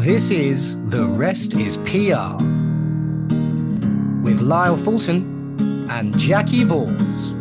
[0.00, 2.42] This is The Rest is PR
[4.24, 5.58] with Lyle Fulton
[5.90, 7.32] and Jacki Vors.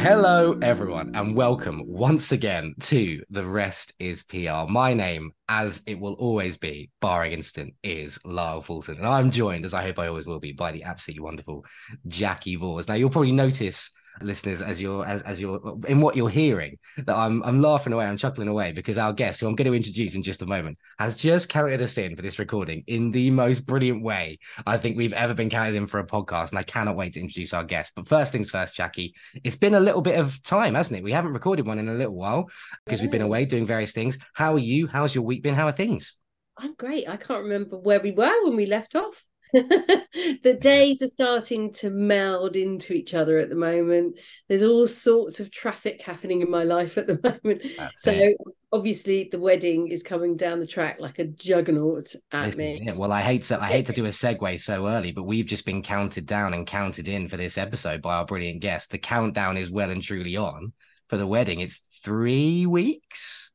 [0.00, 4.68] Hello, everyone, and welcome once again to The Rest is PR.
[4.68, 8.98] My name, as it will always be, barring instant, is Lyle Fulton.
[8.98, 11.64] And I'm joined, as I hope I always will be, by the absolutely wonderful
[12.06, 12.86] Jacki Vors.
[12.86, 13.90] Now, you'll probably notice
[14.20, 18.06] listeners as you're as, as you're in what you're hearing that I'm I'm laughing away,
[18.06, 20.78] I'm chuckling away because our guest, who I'm going to introduce in just a moment,
[20.98, 24.96] has just counted us in for this recording in the most brilliant way I think
[24.96, 26.50] we've ever been counted in for a podcast.
[26.50, 27.92] And I cannot wait to introduce our guest.
[27.96, 31.04] But first things first, Jacki, it's been a little bit of time, hasn't it?
[31.04, 32.50] We haven't recorded one in a little while
[32.84, 34.18] because we've been away doing various things.
[34.32, 34.86] How are you?
[34.86, 35.54] How's your week been?
[35.54, 36.16] How are things?
[36.56, 37.08] I'm great.
[37.08, 39.24] I can't remember where we were when we left off.
[40.42, 44.18] the days are starting to meld into each other at the moment.
[44.48, 47.62] There's all sorts of traffic happening in my life at the moment.
[47.76, 48.36] That's so it.
[48.72, 52.90] obviously the wedding is coming down the track like a juggernaut at this me.
[52.96, 55.64] Well, I hate to I hate to do a segue so early, but we've just
[55.64, 58.90] been counted down and counted in for this episode by our brilliant guest.
[58.90, 60.72] The countdown is well and truly on
[61.08, 61.60] for the wedding.
[61.60, 63.52] It's three weeks.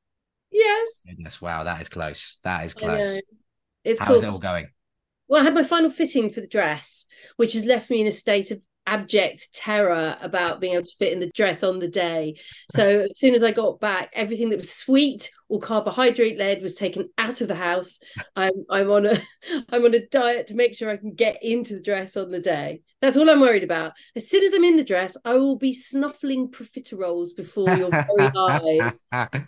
[0.50, 0.88] Yes.
[1.05, 2.38] Goodness, wow, that is close.
[2.44, 3.22] That is close.
[3.83, 4.23] It's How's cool.
[4.23, 4.70] it all going?
[5.30, 7.05] Well, I had my final fitting for the dress,
[7.38, 11.13] which has left me in a state of abject terror about being able to fit
[11.13, 12.39] in the dress on the day.
[12.71, 16.73] So as soon as I got back, everything that was sweet or carbohydrate led was
[16.73, 17.99] taken out of the house.
[18.36, 19.19] I'm I'm on a
[19.69, 22.39] I'm on a diet to make sure I can get into the dress on the
[22.39, 22.81] day.
[22.99, 23.93] That's all I'm worried about.
[24.16, 28.31] As soon as I'm in the dress, I will be snuffling profiteroles before your very
[28.36, 29.39] eyes.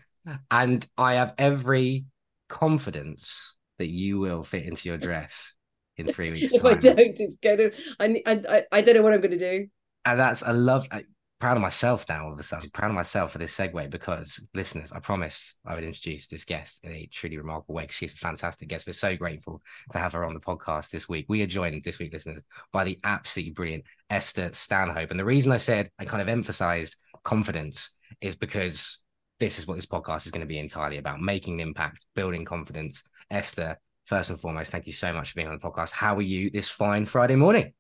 [0.52, 2.06] and I have every
[2.48, 5.56] confidence that you will fit into your dress
[5.98, 6.54] in three weeks.
[6.54, 6.78] if time.
[6.78, 7.72] I don't, it's gonna.
[8.00, 9.68] I, I I don't know what I'm gonna do.
[10.06, 10.88] And that's I love.
[10.92, 11.04] I,
[11.42, 12.26] proud of myself now.
[12.26, 15.76] All of a sudden, proud of myself for this segue because listeners, I promised I
[15.76, 18.88] would introduce this guest in a truly remarkable way because she's a fantastic guest.
[18.88, 21.26] We're so grateful to have her on the podcast this week.
[21.28, 25.12] We are joined this week, listeners, by the absolutely brilliant Esther Stanhope.
[25.12, 27.90] And the reason I said I kind of emphasized confidence
[28.22, 29.04] is because
[29.40, 32.46] this is what this podcast is going to be entirely about making an impact, building
[32.46, 33.04] confidence.
[33.32, 33.78] Esther,
[34.12, 35.92] first and foremost, thank you so much for being on the podcast.
[35.92, 37.72] How are you this fine Friday morning?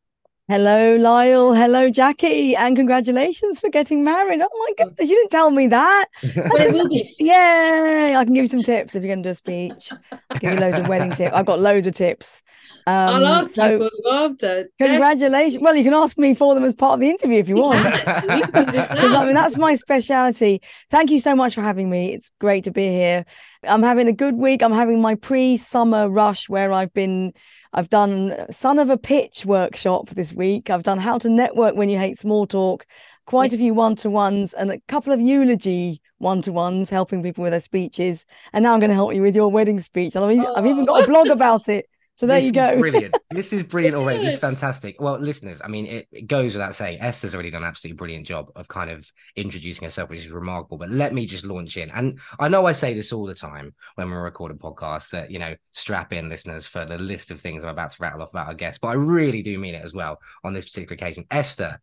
[0.51, 1.53] Hello, Lyle.
[1.53, 2.57] Hello, Jacki.
[2.57, 4.41] And congratulations for getting married.
[4.41, 4.95] Oh my God.
[4.99, 6.07] You didn't tell me that.
[6.23, 8.13] Yay.
[8.17, 9.93] I can give you some tips if you're going to do a speech.
[10.11, 11.31] I'll give you loads of wedding tips.
[11.33, 12.43] I've got loads of tips.
[12.85, 14.67] Um, I'll ask so, you after.
[14.77, 15.63] Congratulations.
[15.63, 17.85] Well, you can ask me for them as part of the interview if you want.
[17.85, 18.09] Because
[19.13, 20.61] I mean, that's my speciality.
[20.89, 22.13] Thank you so much for having me.
[22.13, 23.23] It's great to be here.
[23.63, 24.63] I'm having a good week.
[24.63, 27.31] I'm having my pre summer rush where I've been
[27.73, 30.69] I've done Son of a Pitch workshop this week.
[30.69, 32.85] I've done How to Network When You Hate Small Talk,
[33.25, 37.23] quite a few one to ones, and a couple of eulogy one to ones, helping
[37.23, 38.25] people with their speeches.
[38.51, 40.15] And now I'm going to help you with your wedding speech.
[40.15, 40.55] And I've, oh.
[40.55, 41.31] I've even got a blog oh.
[41.33, 41.85] about it.
[42.21, 42.77] So there this you go.
[42.77, 43.17] brilliant.
[43.31, 44.23] This is brilliant oh, already.
[44.23, 45.01] This is fantastic.
[45.01, 48.27] Well, listeners, I mean, it, it, goes without saying, Esther's already done an absolutely brilliant
[48.27, 50.77] job of kind of introducing herself, which is remarkable.
[50.77, 51.89] But let me just launch in.
[51.89, 55.31] And I know I say this all the time when we record a podcast that,
[55.31, 58.29] you know, strap in listeners for the list of things I'm about to rattle off
[58.29, 58.77] about our guests.
[58.77, 61.25] But I really do mean it as well on this particular occasion.
[61.31, 61.81] Esther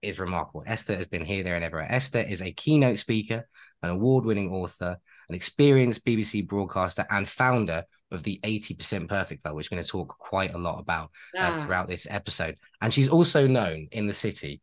[0.00, 0.64] is remarkable.
[0.66, 1.88] Esther has been here, there, and everywhere.
[1.90, 3.46] Esther is a keynote speaker,
[3.82, 4.96] an award winning author,
[5.28, 9.90] an experienced BBC broadcaster, and founder of the 80% Perfect Club, which we're going to
[9.90, 12.56] talk quite a lot about uh, throughout this episode.
[12.80, 14.60] And she's also known in the city.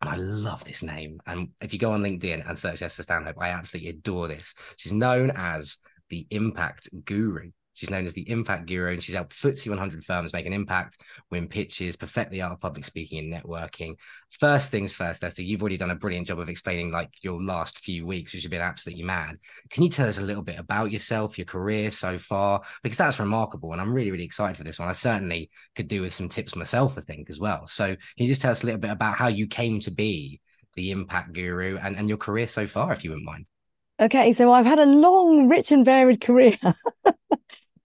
[0.00, 1.20] And I love this name.
[1.26, 4.54] And if you go on LinkedIn and search Esther Stanhope, I absolutely adore this.
[4.76, 5.78] She's known as
[6.08, 7.50] the Impact Guru.
[7.78, 11.00] She's known as the impact guru, and she's helped FTSE 100 firms make an impact,
[11.30, 13.94] win pitches, perfect the art of public speaking and networking.
[14.30, 17.78] First things first, Esther, you've already done a brilliant job of explaining like your last
[17.78, 19.36] few weeks, which have been absolutely mad.
[19.70, 22.62] Can you tell us a little bit about yourself, your career so far?
[22.82, 24.88] Because that's remarkable, and I'm really, really excited for this one.
[24.88, 27.68] I certainly could do with some tips myself, I think, as well.
[27.68, 30.40] So, can you just tell us a little bit about how you came to be
[30.74, 33.46] the impact guru and, and your career so far, if you wouldn't mind?
[34.00, 36.56] Okay, so I've had a long, rich, and varied career.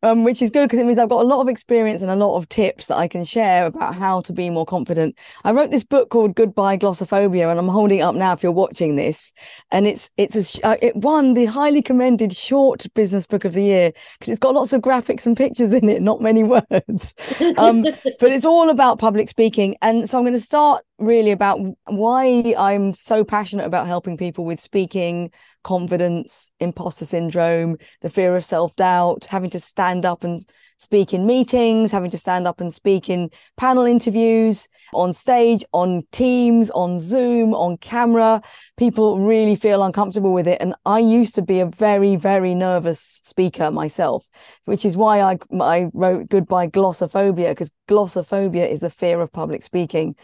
[0.03, 2.15] um, which is good because it means I've got a lot of experience and a
[2.15, 5.17] lot of tips that I can share about how to be more confident.
[5.45, 8.51] I wrote this book called Goodbye Glossophobia, and I'm holding it up now if you're
[8.51, 9.31] watching this.
[9.71, 13.63] And it's it's a, uh, it won the highly commended short business book of the
[13.63, 17.13] year because it's got lots of graphics and pictures in it, not many words.
[17.57, 17.83] Um,
[18.19, 22.53] but it's all about public speaking, and so I'm going to start really about why
[22.57, 25.31] I'm so passionate about helping people with speaking,
[25.63, 30.39] confidence, imposter syndrome, the fear of self doubt, having to stand up and
[30.77, 36.01] speak in meetings, having to stand up and speak in panel interviews, on stage, on
[36.11, 38.41] Teams, on Zoom, on camera.
[38.77, 40.61] People really feel uncomfortable with it.
[40.61, 44.27] And I used to be a very, very nervous speaker myself,
[44.65, 49.63] which is why I, I wrote Goodbye Glossophobia, because glossophobia is the fear of public
[49.63, 50.15] speaking.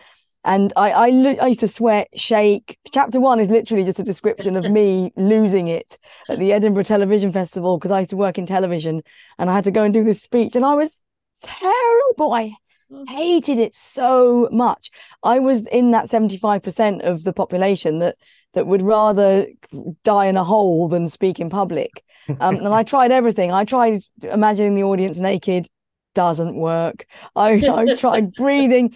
[0.45, 1.07] And I, I,
[1.41, 2.77] I, used to sweat, shake.
[2.93, 5.99] Chapter one is literally just a description of me losing it
[6.29, 9.01] at the Edinburgh Television Festival because I used to work in television
[9.37, 11.01] and I had to go and do this speech and I was
[11.41, 12.33] terrible.
[12.33, 12.53] I
[13.07, 14.91] hated it so much.
[15.23, 18.15] I was in that 75% of the population that
[18.53, 19.45] that would rather
[20.03, 22.03] die in a hole than speak in public.
[22.39, 23.51] Um, and I tried everything.
[23.51, 25.67] I tried imagining the audience naked,
[26.15, 27.05] doesn't work.
[27.35, 28.93] I, I tried breathing.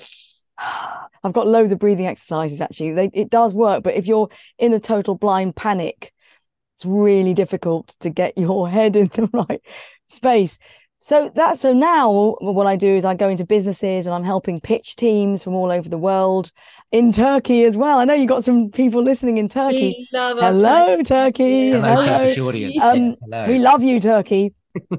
[0.58, 2.92] I've got loads of breathing exercises actually.
[2.92, 6.14] They, it does work, but if you're in a total blind panic,
[6.76, 9.62] it's really difficult to get your head in the right
[10.10, 10.58] space.
[11.00, 14.62] So that so now what I do is I go into businesses and I'm helping
[14.62, 16.50] pitch teams from all over the world
[16.94, 18.00] in Turkey as well.
[18.00, 20.08] I know you've got some people listening in Turkey.
[20.14, 21.04] Hello, Turkey.
[21.04, 21.70] Turkey.
[21.72, 22.82] Hello, Hello, Turkish audience.
[22.82, 23.48] Um, yes, hello.
[23.48, 24.54] We love you, Turkey.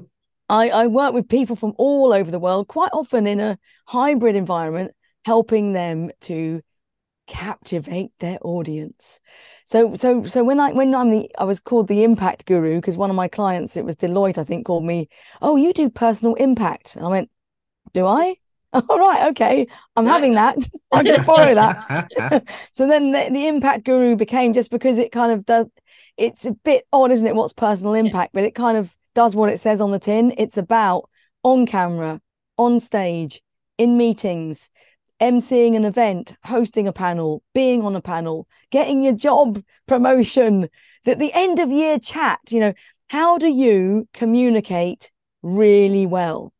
[0.49, 3.57] I, I work with people from all over the world, quite often in a
[3.87, 4.91] hybrid environment
[5.25, 6.61] helping them to
[7.27, 9.19] captivate their audience.
[9.65, 12.97] So so so when I when I'm the I was called the impact guru because
[12.97, 15.09] one of my clients, it was Deloitte, I think, called me,
[15.41, 16.95] oh, you do personal impact.
[16.95, 17.29] And I went,
[17.93, 18.35] Do I?
[18.73, 19.67] All right, okay.
[19.95, 20.57] I'm having that.
[20.91, 22.43] I can borrow that.
[22.73, 25.67] so then the, the, impact guru became just because it kind of does
[26.17, 27.35] it's a bit odd, isn't it?
[27.35, 30.33] What's personal impact, but it kind of does what it says on the tin.
[30.37, 31.09] It's about
[31.43, 32.21] on camera,
[32.57, 33.41] on stage,
[33.77, 34.69] in meetings,
[35.21, 40.69] emceeing an event, hosting a panel, being on a panel, getting your job promotion,
[41.05, 42.73] that the end of year chat, you know,
[43.07, 46.53] how do you communicate really well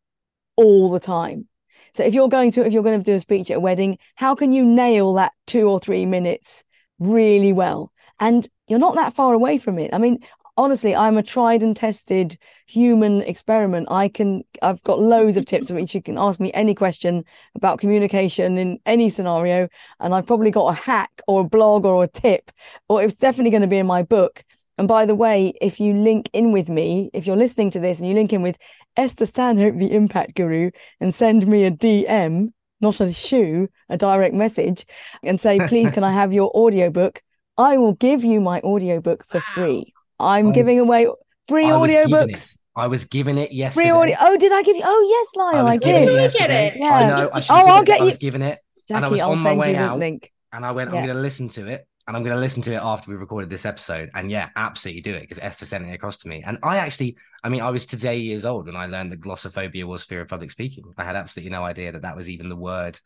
[0.56, 1.48] all the time?
[1.94, 3.98] So if you're going to if you're going to do a speech at a wedding,
[4.16, 6.63] how can you nail that 2 or 3 minutes
[7.00, 7.92] really well?
[8.19, 9.94] And you're not that far away from it.
[9.94, 10.19] I mean,
[10.57, 12.38] honestly, I'm a tried and tested
[12.68, 13.88] human experiment.
[13.92, 17.24] I can, I've got loads of tips which you can ask me any question
[17.56, 19.68] about communication in any scenario.
[20.00, 22.52] And I've probably got a hack or a blog or a tip,
[22.88, 24.44] or it's definitely going to be in my book.
[24.78, 28.00] And by the way, if you link in with me, if you're listening to this
[28.00, 28.57] and you link in with
[28.98, 34.36] Esther Stanhope, the impact guru, and send me a DM, not a shoe, a direct
[34.36, 34.86] message,
[35.24, 37.22] and say, please, can I have your audiobook?
[37.57, 39.94] I will give you my audiobook for free.
[40.19, 41.07] I'm I, giving away
[41.47, 42.57] free audiobooks.
[42.75, 43.89] I was giving it yesterday.
[43.89, 44.15] Free audio.
[44.19, 44.83] Oh, did I give you?
[44.85, 46.09] Oh, yes, Lyle, I, I did.
[46.09, 46.73] It get it.
[46.77, 46.89] Yeah.
[46.89, 47.29] I know.
[47.33, 48.00] I oh, I'll get it.
[48.00, 48.03] you.
[48.03, 48.59] I was giving it,
[48.89, 49.97] Jacki, and I was I'll on my way out.
[49.97, 50.31] Link.
[50.51, 52.73] And I went, I'm going to listen to it, and I'm going to listen to
[52.73, 54.09] it after we recorded this episode.
[54.13, 56.44] And yeah, absolutely do it because Esther sent it across to me.
[56.45, 59.85] And I actually, I mean, I was today years old when I learned that glossophobia
[59.85, 60.94] was fear of public speaking.
[60.97, 63.00] I had absolutely no idea that that was even the word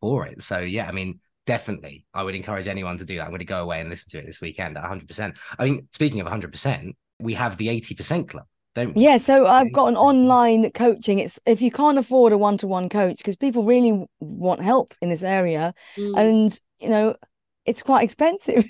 [0.00, 0.42] for it.
[0.42, 3.24] So yeah, I mean, definitely, I would encourage anyone to do that.
[3.24, 5.36] I'm going to go away and listen to it this weekend 100%.
[5.58, 8.46] I mean, speaking of 100%, we have the 80% club.
[8.74, 9.02] Don't we?
[9.02, 11.18] Yeah, so I've got an online coaching.
[11.18, 15.22] It's if you can't afford a one-to-one coach because people really want help in this
[15.22, 16.18] area, mm.
[16.18, 17.14] and you know
[17.66, 18.64] it's quite expensive.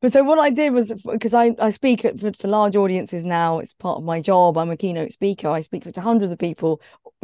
[0.00, 3.58] but so what I did was because I I speak for, for large audiences now.
[3.58, 4.56] It's part of my job.
[4.56, 5.48] I'm a keynote speaker.
[5.48, 6.80] I speak to hundreds of people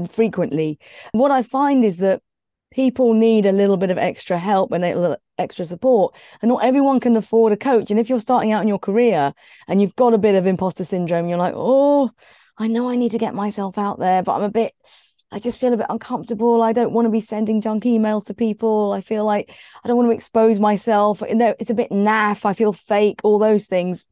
[0.09, 0.81] frequently.
[1.13, 2.21] what I find is that
[2.71, 6.65] people need a little bit of extra help and a little extra support and not
[6.65, 7.91] everyone can afford a coach.
[7.91, 9.33] And if you're starting out in your career
[9.67, 12.11] and you've got a bit of imposter syndrome you're like oh
[12.59, 14.75] i know i need to get myself out there but i'm a bit
[15.31, 16.63] i just feel a bit uncomfortable.
[16.63, 18.93] I don't want to be sending junk emails to people.
[18.93, 19.51] I feel like
[19.85, 21.23] i don't want to expose myself.
[21.27, 22.45] It's a bit naff.
[22.45, 24.09] I feel fake all those things.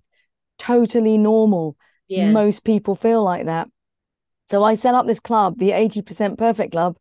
[0.59, 1.77] Totally normal.
[2.09, 2.31] Yeah.
[2.31, 3.69] most people feel like that.
[4.49, 6.97] So i set up this club the 80% perfect club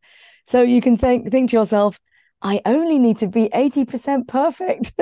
[0.45, 1.99] so you can think think to yourself,
[2.41, 4.93] I only need to be 80% perfect.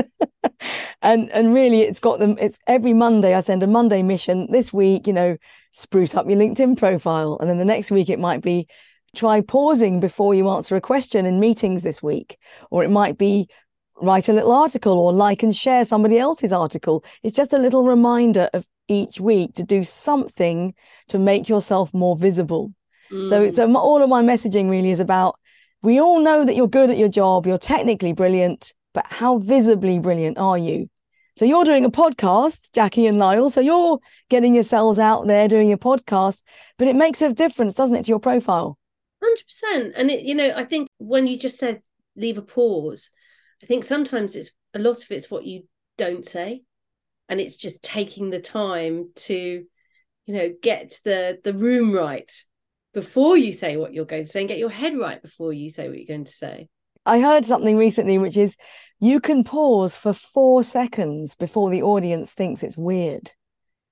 [1.01, 4.47] and and really it's got them it's every Monday I send a Monday mission.
[4.51, 5.37] This week, you know,
[5.73, 7.37] spruce up your LinkedIn profile.
[7.39, 8.67] And then the next week it might be
[9.15, 12.37] try pausing before you answer a question in meetings this week.
[12.71, 13.47] Or it might be
[14.01, 17.03] write a little article or like and share somebody else's article.
[17.21, 20.73] It's just a little reminder of each week to do something
[21.09, 22.73] to make yourself more visible.
[23.13, 23.55] So, mm.
[23.55, 25.39] so all of my messaging really is about
[25.83, 29.99] we all know that you're good at your job, you're technically brilliant, but how visibly
[29.99, 30.89] brilliant are you?
[31.35, 33.49] So you're doing a podcast, Jacki and Lyle.
[33.49, 36.41] So you're getting yourselves out there doing a podcast,
[36.77, 38.77] but it makes a difference, doesn't it, to your profile?
[39.21, 39.93] Hundred percent.
[39.95, 41.81] And it, you know, I think when you just said
[42.15, 43.09] leave a pause,
[43.61, 45.63] I think sometimes it's a lot of it's what you
[45.97, 46.63] don't say.
[47.29, 49.65] And it's just taking the time to,
[50.25, 52.31] you know, get the the room right
[52.93, 55.69] before you say what you're going to say and get your head right before you
[55.69, 56.69] say what you're going to say.
[57.05, 58.55] I heard something recently, which is
[58.99, 63.31] you can pause for four seconds before the audience thinks it's weird.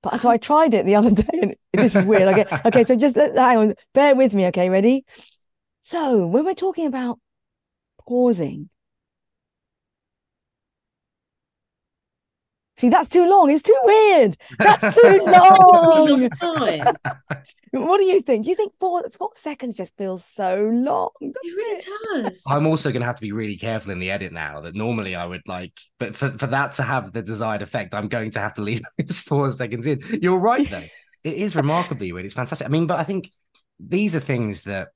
[0.01, 2.33] But so I tried it the other day, and this is weird.
[2.33, 2.85] Okay, okay.
[2.85, 4.45] So just uh, hang on, bear with me.
[4.47, 5.05] Okay, ready?
[5.81, 7.19] So when we're talking about
[8.07, 8.69] pausing,
[12.81, 13.51] See, that's too long.
[13.51, 14.35] It's too weird.
[14.57, 16.29] That's too long.
[17.73, 18.45] what do you think?
[18.45, 21.11] Do you think four, four seconds just feels so long?
[21.21, 21.85] It really it?
[22.25, 22.41] does.
[22.47, 25.13] I'm also going to have to be really careful in the edit now that normally
[25.13, 28.39] I would like, but for, for that to have the desired effect, I'm going to
[28.39, 29.99] have to leave just four seconds in.
[30.19, 30.87] You're right, though.
[31.23, 32.25] it is remarkably weird.
[32.25, 32.65] It's fantastic.
[32.65, 33.29] I mean, but I think
[33.79, 34.87] these are things that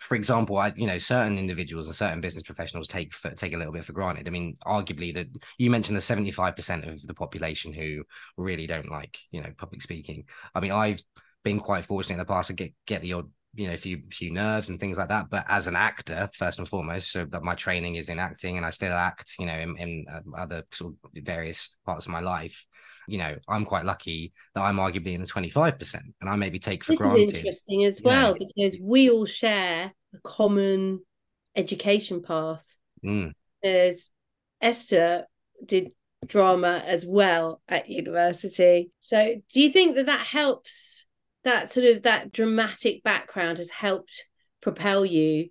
[0.00, 3.56] for example, I you know certain individuals and certain business professionals take for, take a
[3.56, 4.26] little bit for granted.
[4.26, 8.04] I mean, arguably that you mentioned the seventy five percent of the population who
[8.36, 10.24] really don't like you know public speaking.
[10.54, 11.02] I mean, I've
[11.44, 14.32] been quite fortunate in the past to get get the odd you know few few
[14.32, 15.30] nerves and things like that.
[15.30, 18.66] But as an actor, first and foremost, so that my training is in acting, and
[18.66, 22.20] I still act, you know, in, in uh, other sort of various parts of my
[22.20, 22.66] life
[23.06, 26.84] you know, I'm quite lucky that I'm arguably in the 25%, and I maybe take
[26.84, 27.22] for this granted.
[27.22, 31.00] Is interesting as well because we all share a common
[31.56, 32.76] education path.
[33.04, 33.32] Mm.
[33.62, 34.10] There's
[34.60, 35.26] Esther
[35.64, 35.92] did
[36.26, 38.90] drama as well at university.
[39.00, 41.06] So, do you think that that helps?
[41.44, 44.24] That sort of that dramatic background has helped
[44.62, 45.50] propel you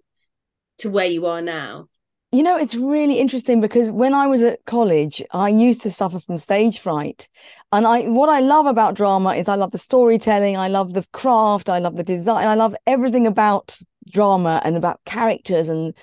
[0.79, 1.87] to where you are now.
[2.33, 6.17] You know, it's really interesting because when I was at college, I used to suffer
[6.17, 7.29] from stage fright.
[7.71, 11.05] And I what I love about drama is I love the storytelling, I love the
[11.13, 13.77] craft, I love the design, I love everything about
[14.11, 15.93] drama and about characters and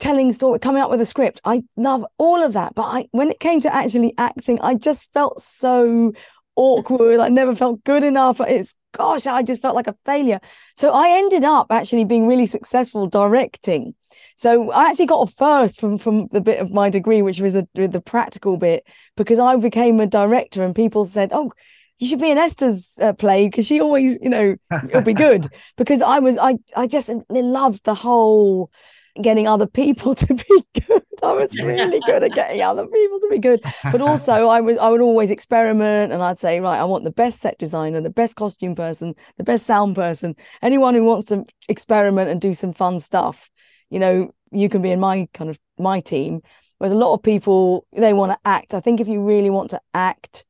[0.00, 1.40] telling story coming up with a script.
[1.44, 2.74] I love all of that.
[2.74, 6.12] But I when it came to actually acting, I just felt so
[6.56, 7.20] awkward.
[7.20, 8.40] I never felt good enough.
[8.40, 10.40] It's gosh, I just felt like a failure.
[10.76, 13.94] So I ended up actually being really successful directing.
[14.36, 17.54] So I actually got a first from from the bit of my degree, which was
[17.54, 18.84] the the practical bit,
[19.16, 21.52] because I became a director, and people said, "Oh."
[22.00, 25.48] You should be in Esther's uh, play because she always, you know, it'll be good.
[25.76, 28.70] because I was, I, I just loved the whole
[29.20, 31.02] getting other people to be good.
[31.22, 33.60] I was really good at getting other people to be good.
[33.90, 37.10] But also I was I would always experiment and I'd say, right, I want the
[37.10, 41.44] best set designer, the best costume person, the best sound person, anyone who wants to
[41.68, 43.50] experiment and do some fun stuff.
[43.90, 46.42] You know, you can be in my kind of my team.
[46.78, 48.74] Whereas a lot of people they want to act.
[48.74, 50.44] I think if you really want to act,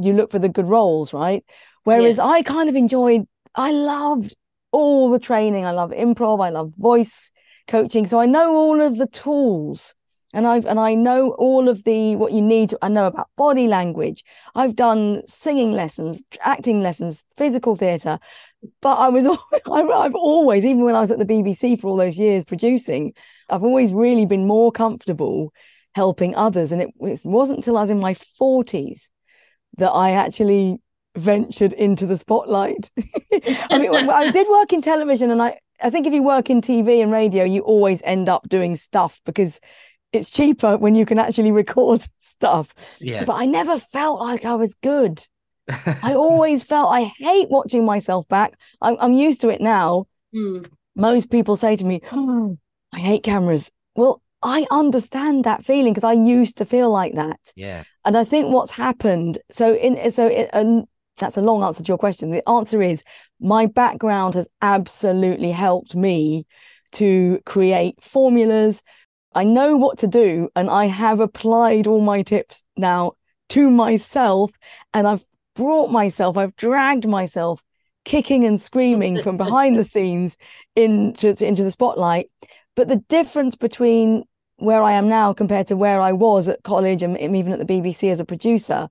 [0.00, 1.44] you look for the good roles, right?
[1.84, 2.26] Whereas yeah.
[2.26, 4.36] I kind of enjoyed, I loved
[4.72, 5.64] all the training.
[5.64, 7.30] I love improv, I love voice
[7.66, 8.06] coaching.
[8.06, 9.94] So I know all of the tools
[10.32, 13.28] and I've and I know all of the what you need to I know about
[13.36, 14.24] body language.
[14.54, 18.18] I've done singing lessons, acting lessons, physical theatre.
[18.80, 19.26] But I was
[19.70, 23.14] I've always, even when I was at the BBC for all those years producing,
[23.48, 25.52] I've always really been more comfortable
[25.94, 26.70] helping others.
[26.72, 29.08] And it, it wasn't until I was in my 40s
[29.78, 30.78] that I actually
[31.16, 32.90] ventured into the spotlight.
[33.32, 36.60] I mean, I did work in television and I I think if you work in
[36.60, 39.60] TV and radio, you always end up doing stuff because
[40.12, 42.74] it's cheaper when you can actually record stuff.
[42.98, 43.24] Yeah.
[43.24, 45.26] But I never felt like I was good.
[46.02, 48.54] I always felt I hate watching myself back.
[48.80, 50.06] I'm, I'm used to it now.
[50.34, 50.68] Mm.
[50.96, 52.58] Most people say to me, oh,
[52.92, 53.70] I hate cameras.
[53.94, 57.52] Well, I understand that feeling because I used to feel like that.
[57.54, 57.84] Yeah.
[58.04, 60.86] And I think what's happened, so in so it, and
[61.18, 62.30] that's a long answer to your question.
[62.30, 63.04] The answer is
[63.40, 66.46] my background has absolutely helped me
[66.92, 68.82] to create formulas.
[69.34, 73.12] I know what to do, and I have applied all my tips now
[73.50, 74.50] to myself,
[74.92, 77.62] and I've brought myself, I've dragged myself
[78.04, 80.36] kicking and screaming from behind the scenes
[80.74, 82.30] into into the spotlight.
[82.76, 84.24] But the difference between
[84.56, 87.64] where I am now compared to where I was at college and even at the
[87.64, 88.88] BBC as a producer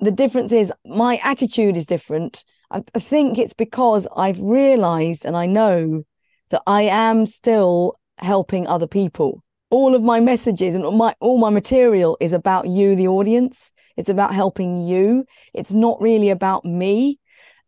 [0.00, 2.44] the difference is my attitude is different.
[2.70, 6.04] I, think it's because I've realized and I know
[6.50, 9.42] that I am still helping other people.
[9.70, 13.72] All of my messages and all my all my material is about you, the audience.
[13.96, 15.24] It's about helping you.
[15.52, 17.18] It's not really about me.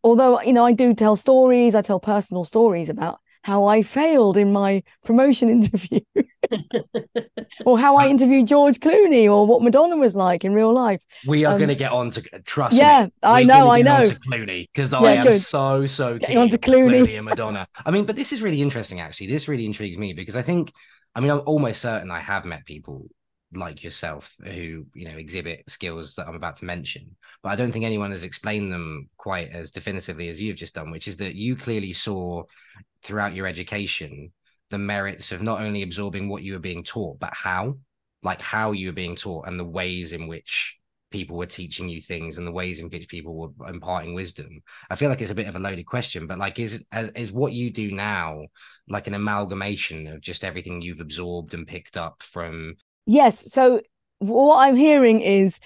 [0.02, 4.36] Although, you know, I do tell stories, I tell personal stories about how I failed
[4.36, 6.00] in my promotion interview,
[7.64, 11.02] or how I interviewed George Clooney, or what Madonna was like in real life.
[11.26, 12.76] We are um, going to get on to trust.
[12.76, 14.02] Yeah, me, I know, I know.
[14.28, 15.36] Clooney because I am good.
[15.40, 17.02] so so keen on to Clooney.
[17.02, 17.66] Clooney and Madonna.
[17.84, 19.00] I mean, but this is really interesting.
[19.00, 20.72] Actually, this really intrigues me because I think,
[21.14, 23.08] I mean, I'm almost certain I have met people
[23.52, 27.72] like yourself who you know exhibit skills that I'm about to mention, but I don't
[27.72, 31.34] think anyone has explained them quite as definitively as you've just done, which is that
[31.34, 32.44] you clearly saw
[33.02, 34.32] throughout your education
[34.70, 37.76] the merits of not only absorbing what you were being taught, but how,
[38.22, 40.76] like how you were being taught and the ways in which
[41.10, 44.48] people were teaching you things and the ways in which people were imparting wisdom.
[44.88, 47.52] I feel like it's a bit of a loaded question, but like, is is what
[47.52, 48.46] you do now
[48.88, 52.76] like an amalgamation of just everything you've absorbed and picked up from?
[53.06, 53.52] Yes.
[53.52, 53.80] So
[54.20, 55.58] what I'm hearing is,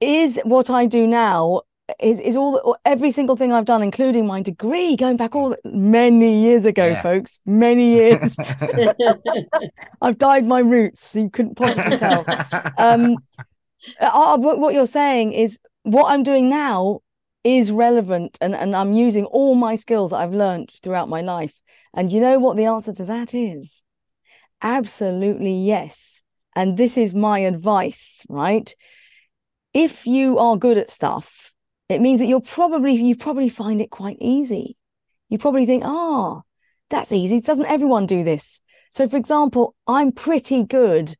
[0.00, 1.62] is what I do now
[2.00, 6.42] is is all every single thing I've done, including my degree, going back all many
[6.42, 7.02] years ago, yeah.
[7.02, 8.36] folks, many years.
[10.02, 12.24] I've dyed my roots, so you couldn't possibly tell.
[12.78, 13.16] Um,
[14.00, 17.00] uh, what you're saying is what I'm doing now
[17.44, 21.60] is relevant, and and I'm using all my skills that I've learned throughout my life.
[21.94, 23.82] And you know what the answer to that is?
[24.60, 26.22] Absolutely yes.
[26.54, 28.74] And this is my advice, right?
[29.72, 31.52] If you are good at stuff,
[31.88, 34.76] it means that you're probably you probably find it quite easy.
[35.28, 36.42] You probably think, ah, oh,
[36.90, 37.40] that's easy.
[37.40, 38.60] Doesn't everyone do this?
[38.90, 41.14] So, for example, I'm pretty good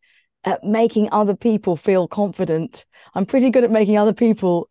[0.45, 2.87] at making other people feel confident.
[3.15, 4.69] I'm pretty good at making other people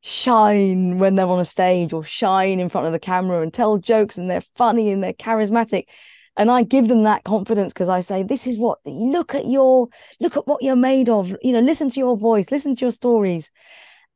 [0.00, 3.78] shine when they're on a stage or shine in front of the camera and tell
[3.78, 5.84] jokes and they're funny and they're charismatic.
[6.36, 9.88] And I give them that confidence because I say, this is what look at your
[10.20, 11.34] look at what you're made of.
[11.42, 13.50] You know, listen to your voice, listen to your stories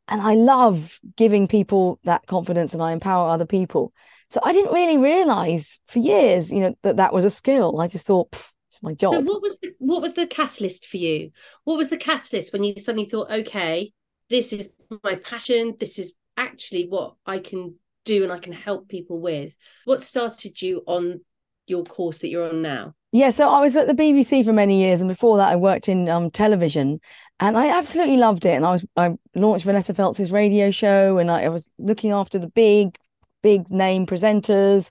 [0.08, 3.92] and I love giving people that confidence and I empower other people.
[4.30, 7.80] So I didn't really realize for years, you know, that that was a skill.
[7.80, 8.28] I just thought
[8.68, 9.14] it's my job.
[9.14, 11.30] So what was the, what was the catalyst for you?
[11.64, 13.92] What was the catalyst when you suddenly thought, okay,
[14.28, 15.76] this is my passion.
[15.80, 19.56] This is actually what I can do and I can help people with.
[19.84, 21.20] What started you on
[21.66, 22.94] your course that you're on now?
[23.10, 25.88] Yeah, so I was at the BBC for many years, and before that, I worked
[25.88, 27.00] in um, television
[27.40, 28.54] and I absolutely loved it.
[28.54, 32.38] And I was I launched Vanessa Feltz's radio show, and I, I was looking after
[32.38, 32.96] the big,
[33.42, 34.90] big name presenters.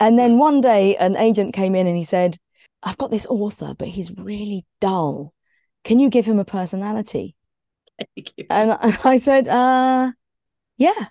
[0.00, 2.38] And then one day, an agent came in and he said,
[2.82, 5.34] "I've got this author, but he's really dull.
[5.84, 7.36] Can you give him a personality?"
[7.98, 8.46] Thank you.
[8.50, 10.12] And I said, "Uh,
[10.78, 11.08] yeah,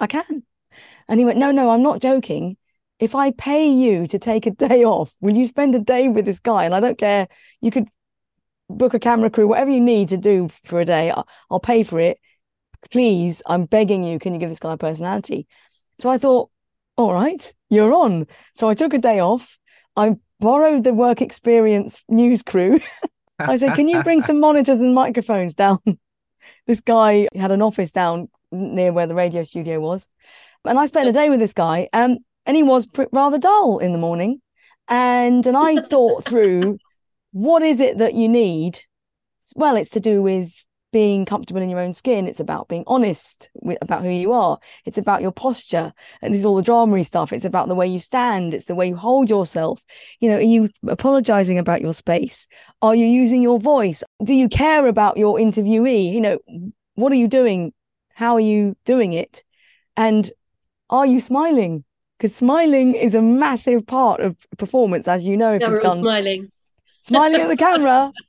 [0.00, 0.44] I can."
[1.08, 2.56] And he went, "No, no, I'm not joking.
[2.98, 6.24] If I pay you to take a day off, will you spend a day with
[6.24, 6.64] this guy?
[6.64, 7.28] And I don't care.
[7.60, 7.88] You could
[8.68, 11.12] book a camera crew, whatever you need to do for a day,
[11.50, 12.18] I'll, pay for it.
[12.90, 15.46] Please, I'm begging you, can you give this guy a personality?
[15.98, 16.50] So I thought,
[16.96, 18.26] all right, you're on.
[18.54, 19.58] So I took a day off.
[19.96, 22.80] I borrowed the work experience news crew.
[23.38, 25.78] I said, can you bring some monitors and microphones down?
[26.66, 30.08] this guy had an office down near where the radio studio was.
[30.64, 33.78] And I spent a day with this guy, um, and he was pr- rather dull
[33.78, 34.40] in the morning.
[34.88, 36.78] And and I thought through
[37.30, 38.80] what is it that you need?
[39.54, 42.26] Well, it's to do with being comfortable in your own skin.
[42.26, 44.58] It's about being honest with, about who you are.
[44.86, 45.92] It's about your posture.
[46.22, 47.32] And this is all the dramery stuff.
[47.32, 48.54] It's about the way you stand.
[48.54, 49.84] It's the way you hold yourself.
[50.20, 52.46] You know, are you apologizing about your space?
[52.80, 54.02] Are you using your voice?
[54.24, 56.10] Do you care about your interviewee?
[56.10, 56.38] You know,
[56.94, 57.74] what are you doing?
[58.14, 59.44] How are you doing it?
[59.96, 60.30] And
[60.88, 61.84] are you smiling?
[62.18, 65.54] Because smiling is a massive part of performance, as you know.
[65.54, 66.50] If no, you've done smiling
[67.00, 68.12] smiling at the camera.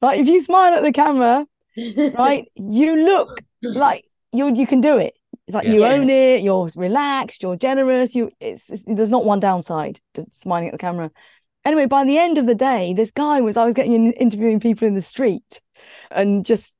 [0.00, 1.44] Like if you smile at the camera,
[2.16, 5.18] right, you look like you you can do it.
[5.48, 5.72] It's like yeah.
[5.72, 6.40] you own it.
[6.40, 7.42] You're relaxed.
[7.42, 8.14] You're generous.
[8.14, 11.10] You it's, it's, there's not one downside to smiling at the camera.
[11.64, 14.86] Anyway, by the end of the day, this guy was I was getting interviewing people
[14.86, 15.60] in the street,
[16.12, 16.74] and just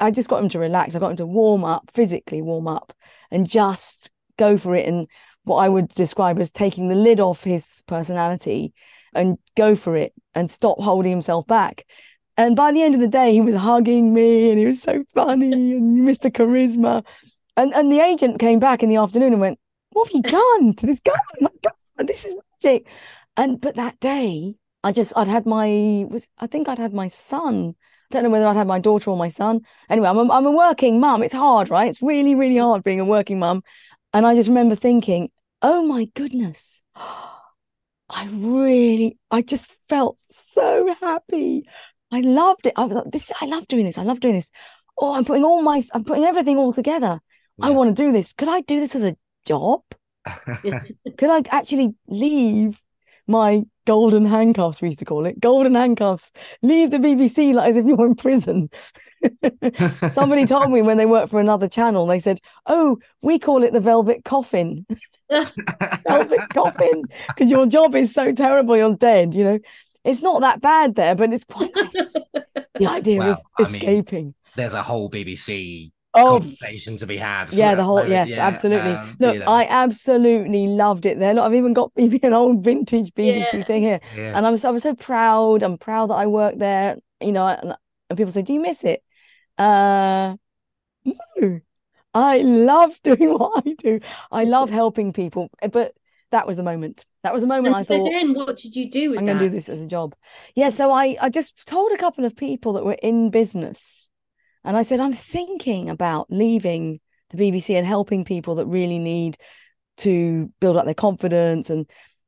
[0.00, 0.96] I just got him to relax.
[0.96, 2.92] I got him to warm up physically, warm up,
[3.30, 4.88] and just go for it.
[4.88, 5.06] And
[5.44, 8.72] what I would describe as taking the lid off his personality
[9.14, 11.86] and go for it and stop holding himself back.
[12.36, 15.04] And by the end of the day, he was hugging me and he was so
[15.14, 16.30] funny and Mr.
[16.30, 17.04] Charisma.
[17.56, 19.58] And and the agent came back in the afternoon and went,
[19.90, 21.12] What have you done to this guy?
[21.14, 22.86] Oh my God, this is magic.
[23.36, 25.68] And but that day, I just I'd had my
[26.10, 27.76] was I think I'd had my son.
[28.10, 29.60] I don't know whether I'd had my daughter or my son.
[29.88, 31.22] Anyway, I'm a, I'm a working mum.
[31.22, 31.88] It's hard, right?
[31.88, 33.62] It's really, really hard being a working mum.
[34.12, 35.30] And I just remember thinking,
[35.64, 36.82] oh my goodness.
[36.94, 41.66] I really, I just felt so happy.
[42.12, 42.74] I loved it.
[42.76, 43.96] I was like, this, I love doing this.
[43.96, 44.50] I love doing this.
[44.98, 47.18] Oh, I'm putting all my, I'm putting everything all together.
[47.56, 47.66] Yeah.
[47.66, 48.34] I want to do this.
[48.34, 49.80] Could I do this as a job?
[50.62, 52.80] Could I actually leave
[53.26, 56.30] my golden handcuffs, we used to call it golden handcuffs.
[56.62, 58.70] Leave the BBC like as if you're in prison.
[60.12, 63.72] Somebody told me when they worked for another channel, they said, Oh, we call it
[63.72, 64.86] the velvet coffin.
[65.30, 69.58] velvet coffin, because your job is so terrible, you're dead, you know.
[70.04, 72.12] it's not that bad there, but it's quite nice.
[72.78, 74.34] the idea Well, of I mean, escaping.
[74.56, 77.50] There's a whole BBC Oh, conversation to be had.
[77.50, 78.92] yeah, the whole Like, yes, yeah, absolutely.
[78.92, 81.34] um, Look, you know, I absolutely loved it there.
[81.34, 83.64] Look, I've even got an old vintage BBC Yeah.
[83.64, 84.32] thing here, yeah.
[84.34, 85.62] and I was I was so proud.
[85.62, 86.96] I'm proud that I worked there.
[87.20, 87.74] You know, and,
[88.10, 89.02] and people say, "Do you miss it?"
[89.58, 90.36] Uh,
[91.04, 91.60] no,
[92.14, 94.00] I love doing what I do.
[94.32, 95.94] I love helping people, eh, but
[96.30, 97.04] that was the moment.
[97.22, 98.12] That was the moment And I so thought.
[98.12, 100.14] then what did you do with I'm going to do this as a job.
[100.56, 104.03] Yeah, so I I just told a couple of people that were in business,
[104.64, 107.00] and I said I'm thinking about leaving
[107.30, 109.36] the BBC and helping people that really need
[109.98, 111.70] to build up their confidence.
[111.70, 111.80] And,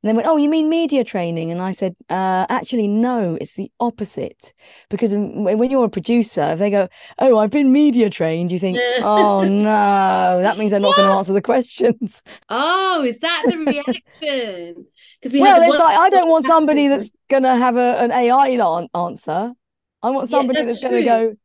[0.03, 3.55] and they went, "Oh, you mean media training?" And I said, uh, "Actually, no, it's
[3.55, 4.53] the opposite.
[4.89, 6.87] Because when you're a producer, if they go,
[7.19, 11.13] "Oh, I've been media trained," you think, "Oh no, that means they're not going to
[11.13, 14.87] answer the questions." Oh, is that the reaction?
[15.21, 18.11] Because we well, it's like I don't want somebody that's going to have a, an
[18.11, 18.47] AI
[18.95, 19.53] answer.
[20.01, 21.35] I want Yeah, somebody that's that's going to go.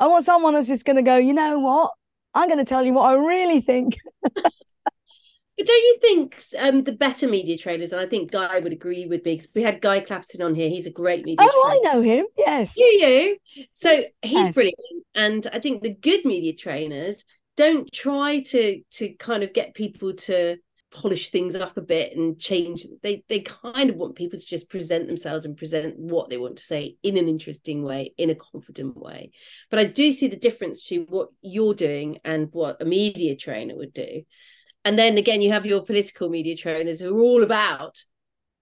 [0.00, 1.16] I want someone that's just going to go.
[1.16, 1.92] You know what?
[2.34, 3.96] I'm going to tell you what I really think.
[5.56, 9.06] But don't you think um, the better media trainers, and I think Guy would agree
[9.06, 10.68] with me, because we had Guy Clapton on here.
[10.68, 12.26] He's a great media Oh, I know him.
[12.36, 12.76] Yes.
[12.76, 13.64] You, you.
[13.74, 14.54] So he's Yes.
[14.54, 14.76] brilliant,
[15.16, 17.24] and I think the good media trainers
[17.56, 20.58] don't try to to kind of get people to
[20.90, 22.86] polish things up a bit and change.
[23.02, 26.56] They they kind of want people to just present themselves and present what they want
[26.56, 29.32] to say in an interesting way, in a confident way.
[29.70, 33.76] But I do see the difference between what you're doing and what a media trainer
[33.76, 34.22] would do.
[34.84, 37.98] And then again, you have your political media trainers who are all about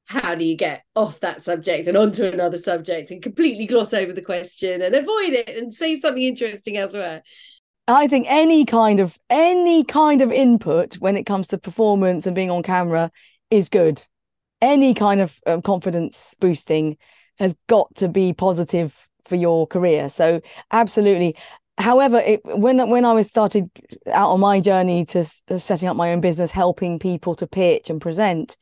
[0.06, 4.12] how do you get off that subject and onto another subject and completely gloss over
[4.12, 7.22] the question and avoid it and say something interesting elsewhere.
[7.88, 12.34] I think any kind of any kind of input when it comes to performance and
[12.34, 13.10] being on camera
[13.50, 14.04] is good.
[14.62, 16.98] Any kind of um, confidence boosting
[17.38, 20.08] has got to be positive for your career.
[20.08, 20.40] So
[20.72, 21.36] absolutely.
[21.78, 23.70] However, it, when when I was started
[24.12, 27.46] out on my journey to s- uh, setting up my own business, helping people to
[27.46, 28.56] pitch and present,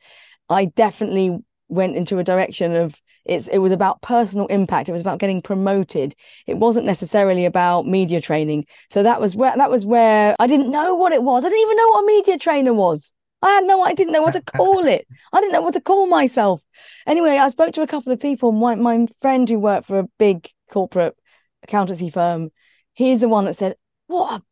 [0.49, 4.87] I definitely went into a direction of it's it was about personal impact.
[4.87, 6.15] It was about getting promoted.
[6.47, 8.65] It wasn't necessarily about media training.
[8.89, 11.43] So that was where that was where I didn't know what it was.
[11.43, 13.13] I didn't even know what a media trainer was.
[13.41, 15.07] I had no I didn't know what to call it.
[15.33, 16.61] I didn't know what to call myself.
[17.07, 18.51] Anyway, I spoke to a couple of people.
[18.51, 21.15] My my friend who worked for a big corporate
[21.63, 22.51] accountancy firm,
[22.93, 23.75] he's the one that said,
[24.07, 24.43] What a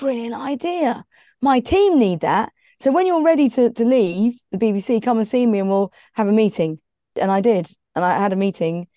[0.00, 1.04] brilliant idea.
[1.40, 2.52] My team need that.
[2.78, 5.92] So when you're ready to, to leave the BBC, come and see me and we'll
[6.14, 6.80] have a meeting.
[7.16, 7.70] And I did.
[7.94, 8.88] And I had a meeting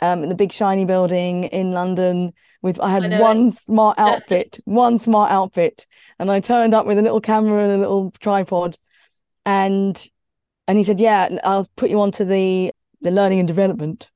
[0.00, 2.32] um, in the big shiny building in London
[2.62, 5.86] with I had I one smart outfit, one smart outfit.
[6.18, 8.76] And I turned up with a little camera and a little tripod.
[9.44, 10.08] And
[10.66, 14.10] and he said, Yeah, I'll put you onto the the learning and development.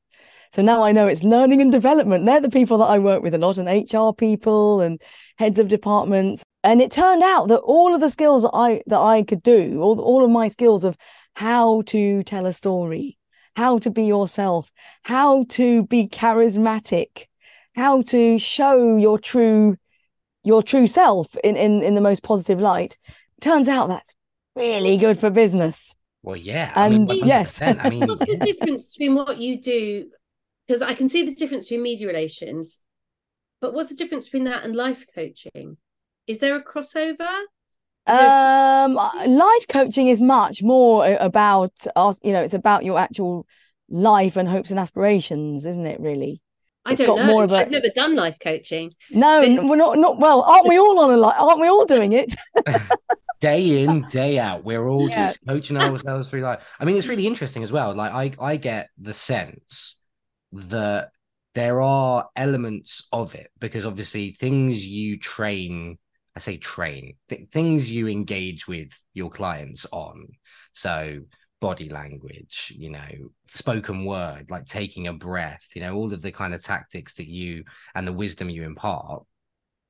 [0.52, 2.26] So now I know it's learning and development.
[2.26, 5.00] They're the people that I work with a lot, and HR people and
[5.38, 6.42] heads of departments.
[6.62, 9.80] And it turned out that all of the skills that I that I could do,
[9.80, 10.96] all all of my skills of
[11.34, 13.16] how to tell a story,
[13.56, 14.70] how to be yourself,
[15.02, 17.26] how to be charismatic,
[17.74, 19.76] how to show your true
[20.44, 22.98] your true self in in, in the most positive light.
[23.40, 24.14] Turns out that's
[24.56, 25.94] really good for business.
[26.22, 26.72] Well, yeah.
[26.76, 27.58] I mean, And yes.
[27.58, 27.84] 100%.
[27.84, 30.06] I mean, What's the difference between what you do?
[30.66, 32.78] Because I can see the difference between media relations,
[33.60, 35.76] but what's the difference between that and life coaching?
[36.28, 37.42] Is there a crossover?
[38.08, 42.18] Is there- Um, life coaching is much more about us.
[42.22, 43.46] You know, it's about your actual
[43.88, 46.00] life and hopes and aspirations, isn't it?
[46.00, 46.40] Really?
[46.84, 47.26] I don't got know.
[47.26, 47.58] More of a...
[47.58, 48.92] I've never done life coaching.
[49.12, 49.98] No, But- we're not.
[49.98, 50.42] Not well.
[50.42, 51.36] Aren't we all on a life?
[51.38, 52.34] Aren't we all doing it?
[53.40, 55.26] day in day out we're all Yeah.
[55.26, 58.56] just coaching ourselves through life i mean it's really interesting as well like i i
[58.56, 59.98] get the sense
[60.52, 61.10] that
[61.56, 65.98] there are elements of it because obviously things you train
[66.36, 70.26] i say train th- things you engage with your clients on.
[70.72, 71.20] So
[71.60, 73.08] body language you know
[73.46, 77.28] spoken word like taking a breath you know all of the kind of tactics that
[77.28, 77.62] you
[77.94, 79.22] and the wisdom you impart.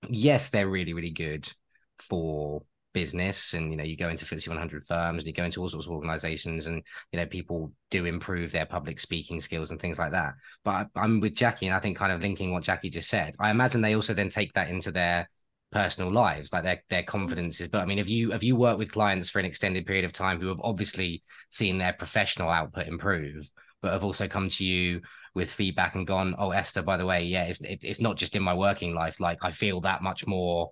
[0.09, 1.51] Yes they're really really good
[1.99, 5.61] for business and you know you go into FTSE 100 firms and you go into
[5.61, 9.81] all sorts of organizations and you know people do improve their public speaking skills and
[9.81, 10.35] things like that.
[10.65, 13.35] But I, i'm with jacki and i think kind of linking what jacki just said
[13.41, 15.29] i imagine they also then take that into their
[15.73, 18.93] personal lives like their their confidences but i mean if you have you worked with
[18.93, 23.51] clients for an extended period of time who have obviously seen their professional output improve
[23.81, 25.01] but have also come to you
[25.35, 28.37] with feedback and gone oh esther by the way yeah it's it, it's not just
[28.37, 30.71] in my working life like i feel that much more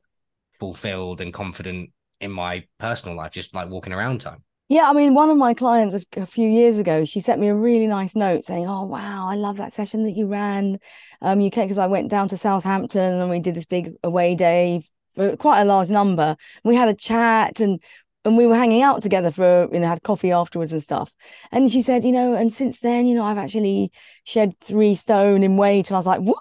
[0.52, 4.44] fulfilled and confident in my personal life, just like walking around time.
[4.70, 7.48] Yeah, I mean, one of my clients a, a few years ago, she sent me
[7.48, 10.78] a really nice note saying, "Oh wow, I love that session that you ran,
[11.20, 14.82] um, UK because I went down to Southampton and we did this big away day
[15.14, 16.36] for quite a large number.
[16.64, 17.80] We had a chat and
[18.24, 21.12] and we were hanging out together for you know had coffee afterwards and stuff.
[21.50, 23.90] And she said, you know, and since then, you know, I've actually
[24.24, 25.90] shed three stone in weight.
[25.90, 26.38] And I was like, what?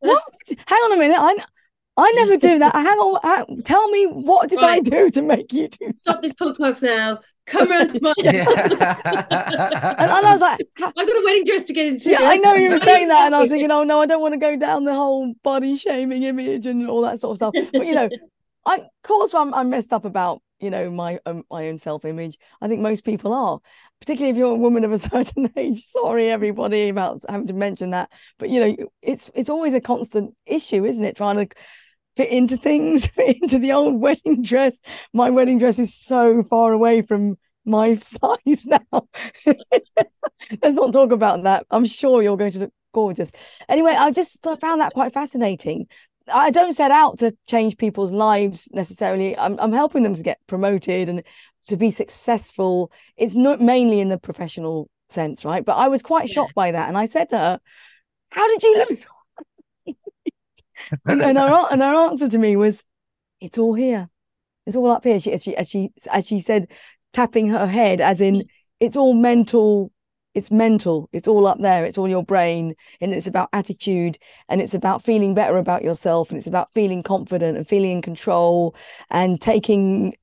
[0.00, 0.22] What?
[0.66, 1.36] Hang on a minute, I
[1.96, 2.74] I never do that.
[2.74, 3.62] Hang on.
[3.62, 4.78] Tell me what did right.
[4.78, 5.92] I do to make you do?
[5.92, 7.18] Stop this podcast now.
[7.46, 8.14] Come around to my.
[8.18, 8.44] Yeah.
[8.48, 12.10] and, and, I was like, I've got a wedding dress to get into.
[12.10, 14.20] Yeah, I know you were saying that, and I was thinking, oh no, I don't
[14.20, 17.54] want to go down the whole body shaming image and all that sort of stuff.
[17.72, 18.08] But you know,
[18.64, 22.04] I of course I'm, I'm messed up about you know my um, my own self
[22.04, 22.38] image.
[22.60, 23.58] I think most people are,
[24.00, 25.84] particularly if you're a woman of a certain age.
[25.84, 30.34] Sorry, everybody, about having to mention that, but you know, it's it's always a constant
[30.46, 31.16] issue, isn't it?
[31.16, 31.54] Trying to
[32.16, 34.80] fit into things, fit into the old wedding dress.
[35.12, 39.08] My wedding dress is so far away from my size now.
[39.46, 41.66] Let's not talk about that.
[41.70, 43.32] I'm sure you're going to look gorgeous.
[43.68, 45.86] Anyway, I just found that quite fascinating.
[46.32, 49.36] I don't set out to change people's lives necessarily.
[49.36, 51.22] I'm, I'm helping them to get promoted and
[51.66, 52.90] to be successful.
[53.16, 55.64] It's not mainly in the professional sense, right?
[55.64, 56.34] But I was quite yeah.
[56.34, 56.88] shocked by that.
[56.88, 57.60] And I said to her,
[58.30, 59.06] How did you lose
[61.06, 62.84] and, and, her, and her answer to me was,
[63.40, 64.08] "It's all here.
[64.66, 66.68] It's all up here." She, as she as she as she said,
[67.12, 68.44] tapping her head, as in
[68.78, 69.92] it's all mental.
[70.32, 71.08] It's mental.
[71.12, 71.84] It's all up there.
[71.84, 74.16] It's all your brain, and it's about attitude,
[74.48, 78.02] and it's about feeling better about yourself, and it's about feeling confident and feeling in
[78.02, 78.76] control,
[79.10, 80.14] and taking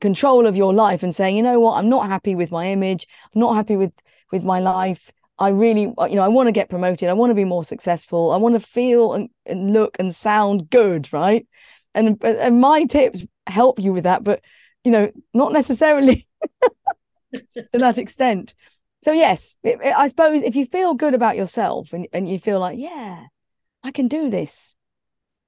[0.00, 3.06] control of your life and saying, you know what, I'm not happy with my image.
[3.34, 3.92] I'm not happy with
[4.32, 5.10] with my life.
[5.38, 7.08] I really, uh, you know, I want to get promoted.
[7.08, 8.30] I want to be more successful.
[8.30, 11.46] I want to feel and, and look and sound good, right?
[11.94, 14.40] And and my tips help you with that, but
[14.84, 16.26] you know, not necessarily
[17.34, 18.54] to that extent.
[19.02, 22.38] So yes, it, it, I suppose if you feel good about yourself and, and you
[22.38, 23.24] feel like, yeah,
[23.82, 24.76] I can do this.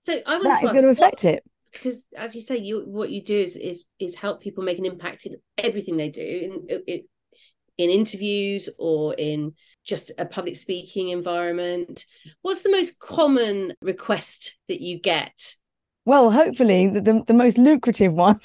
[0.01, 2.57] So I want that to is going to affect what, it because, as you say,
[2.57, 6.09] you what you do is is, is help people make an impact in everything they
[6.09, 7.07] do, and it
[7.79, 12.05] in interviews or in just a public speaking environment?
[12.43, 15.55] What's the most common request that you get?
[16.05, 18.39] Well hopefully the, the, the most lucrative one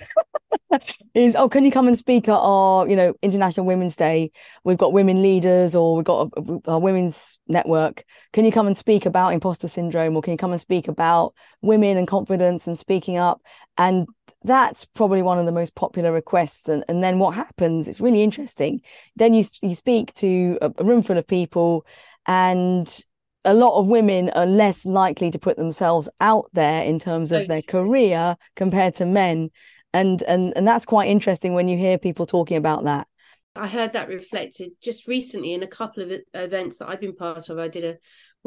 [1.14, 4.32] is oh can you come and speak at our you know international women's day?
[4.64, 6.32] We've got women leaders or we've got
[6.66, 8.04] a, women's network.
[8.34, 11.36] Can you come and speak about imposter syndrome or can you come and speak about
[11.62, 13.42] women and confidence and speaking up?
[13.78, 14.08] And
[14.44, 18.24] that's probably one of the most popular requests and, and then what happens it's really
[18.24, 18.82] interesting.
[19.16, 21.86] Then you you speak to a, a room full of people
[22.26, 23.04] and
[23.44, 27.48] a lot of women are less likely to put themselves out there in terms of
[27.48, 29.50] their career compared to men.
[29.94, 33.08] And and and that's quite interesting when you hear people talking about that.
[33.56, 37.50] I heard that reflected just recently in a couple of events that i've been part
[37.50, 37.60] of.
[37.60, 37.98] I did a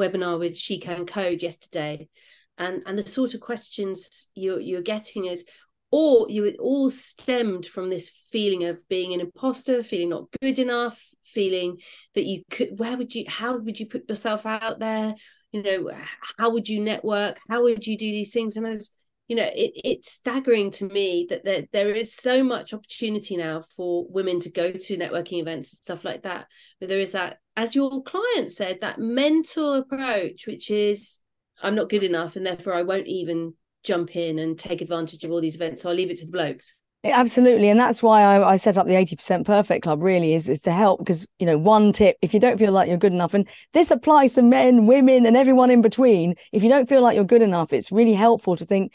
[0.01, 2.09] webinar with she can code yesterday.
[2.57, 5.45] And and the sort of questions you're you're getting is
[5.91, 10.59] or you it all stemmed from this feeling of being an imposter feeling not good
[10.59, 11.79] enough feeling
[12.15, 15.15] that you could where would you how would you put yourself out there?
[15.53, 15.91] You know
[16.39, 17.39] how would you network?
[17.49, 18.57] How would you do these things?
[18.57, 18.91] And i was
[19.29, 23.63] you know it, it's staggering to me that there, there is so much opportunity now
[23.77, 26.47] for women to go to networking events and stuff like that.
[26.81, 31.19] But there is that as your client said that mental approach which is
[31.63, 35.31] i'm not good enough and therefore i won't even jump in and take advantage of
[35.31, 35.83] all these events.
[35.83, 36.75] So I'll leave it to the blokes.
[37.05, 40.03] Absolutely, and that's why I, I, set up the eighty percent perfect club.
[40.03, 42.89] Really, is is to help because you know one tip: if you don't feel like
[42.89, 46.35] you're good enough, and this applies to men, women, and everyone in between.
[46.51, 48.91] If you don't feel like you're good enough, it's really helpful to think,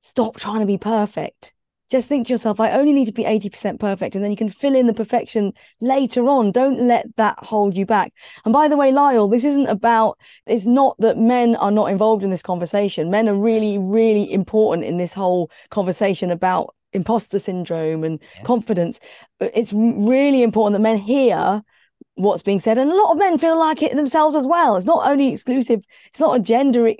[0.00, 1.54] stop trying to be perfect
[1.90, 4.14] just think to yourself, I only need to be 80% perfect.
[4.14, 6.52] And then you can fill in the perfection later on.
[6.52, 8.12] Don't let that hold you back.
[8.44, 12.22] And by the way, Lyle, this isn't about, it's not that men are not involved
[12.22, 13.10] in this conversation.
[13.10, 18.42] Men are really, really important in this whole conversation about imposter syndrome and yeah.
[18.42, 19.00] confidence.
[19.40, 21.62] It's really important that men hear
[22.14, 24.76] what's being said and a lot of men feel like it themselves as well.
[24.76, 26.92] It's not only exclusive it's not a gender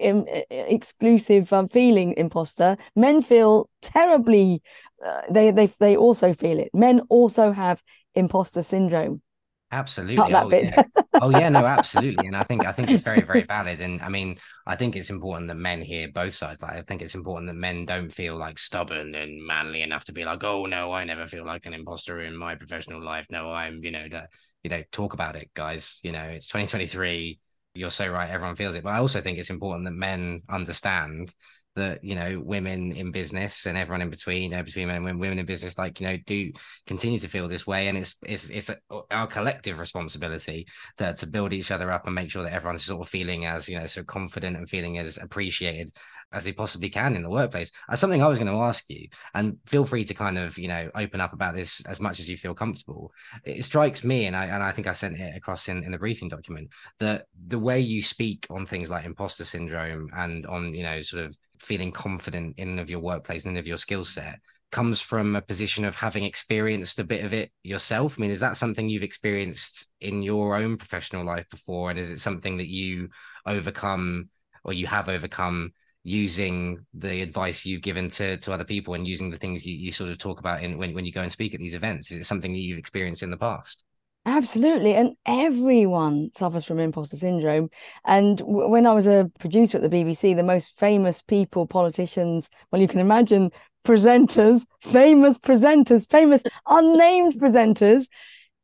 [0.51, 2.77] exclusive um, feeling imposter.
[2.95, 4.63] Men feel terribly
[5.05, 6.71] uh, they they they also feel it.
[6.73, 7.83] Men also have
[8.15, 9.23] imposter syndrome.
[9.71, 10.35] Absolutely.
[10.35, 10.71] Oh, bit.
[10.75, 10.83] Yeah.
[11.21, 12.27] oh yeah no absolutely.
[12.27, 13.81] And i think i think it's very very valid.
[13.81, 16.63] And i mean i think it's important that men hear both sides.
[16.63, 20.13] Like i think it's important that men don't feel like stubborn and manly enough to
[20.13, 23.27] be like oh no i never feel like an imposter in my professional life.
[23.31, 24.31] No i'm you know that
[24.63, 25.99] you know talk about it guys.
[26.03, 27.41] You know it's 2023
[27.75, 28.29] you're so right.
[28.31, 28.83] Everyone feels it.
[28.83, 31.33] But i also think it's important that men understand
[31.77, 35.39] that you know women in business and everyone in between, know, between men and women
[35.39, 36.51] in business, like you know, do
[36.87, 38.77] continue to feel this way, and it's it's it's a,
[39.11, 43.01] our collective responsibility to to build each other up and make sure that everyone's sort
[43.01, 45.91] of feeling as you know so confident and feeling as appreciated
[46.33, 47.71] as they possibly can in the workplace.
[47.89, 50.69] That's something I was going to ask you, and feel free to kind of you
[50.69, 53.13] know open up about this as much as you feel comfortable.
[53.45, 55.99] It strikes me, and I and I think I sent it across in in the
[55.99, 60.83] briefing document that the way you speak on things like imposter syndrome and on you
[60.83, 64.41] know sort of feeling confident in of your workplace and of your skill set
[64.71, 68.17] comes from a position of having experienced a bit of it yourself.
[68.19, 71.91] I mean, is that something you've experienced in your own professional life before?
[71.91, 73.09] And is it something that you
[73.47, 74.29] overcome
[74.65, 75.73] or you have overcome
[76.05, 79.91] using the advice you've given to, to other people and using the things you, you
[79.91, 82.11] sort of talk about in when, when you go and speak at these events?
[82.11, 83.85] Is it something that you've experienced in the past?
[84.29, 84.95] Absolutely.
[84.95, 87.71] And everyone suffers from imposter syndrome.
[88.05, 92.51] And w- when I was a producer at the BBC, the most famous people, politicians,
[92.71, 93.51] well, you can imagine
[93.87, 98.09] presenters, famous presenters, famous unnamed presenters,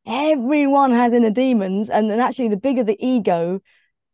[0.07, 1.89] everyone has inner demons.
[1.89, 3.61] And then actually, the bigger the ego,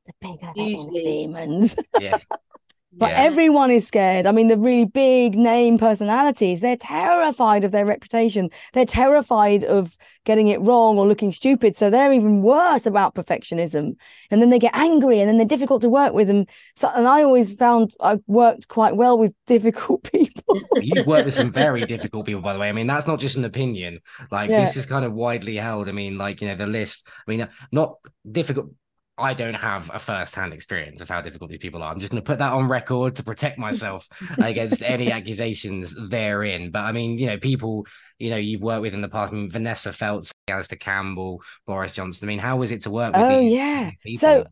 [0.06, 1.74] the bigger the demons.
[1.98, 2.18] Yeah.
[2.92, 3.22] But Yeah.
[3.22, 4.26] everyone is scared.
[4.26, 8.50] I mean, the really big name personalities, they're terrified of their reputation.
[8.72, 11.76] They're terrified of getting it wrong or looking stupid.
[11.76, 13.94] So they're even worse about perfectionism.
[14.32, 16.28] And then they get angry and then they're difficult to work with.
[16.28, 20.60] And so, and I always found I've worked quite well with difficult people.
[20.80, 22.68] You've worked with some very difficult people, by the way.
[22.68, 24.00] I mean, that's not just an opinion.
[24.32, 24.60] Like Yeah.
[24.62, 25.88] this is kind of widely held.
[25.88, 27.06] I mean, like you know, the list.
[27.26, 27.94] I mean, not
[28.30, 28.72] difficult.
[29.20, 31.92] I don't have a first-hand experience of how difficult these people are.
[31.92, 36.70] I'm just going to put that on record to protect myself against any accusations therein.
[36.70, 37.86] But I mean, you know, people,
[38.18, 39.32] you know, you've worked with in the past.
[39.32, 42.26] I mean, Vanessa Feltz, Alastair Campbell, Boris Johnson.
[42.26, 43.90] I mean, how was it to work with Oh, these, yeah.
[44.04, 44.46] these So-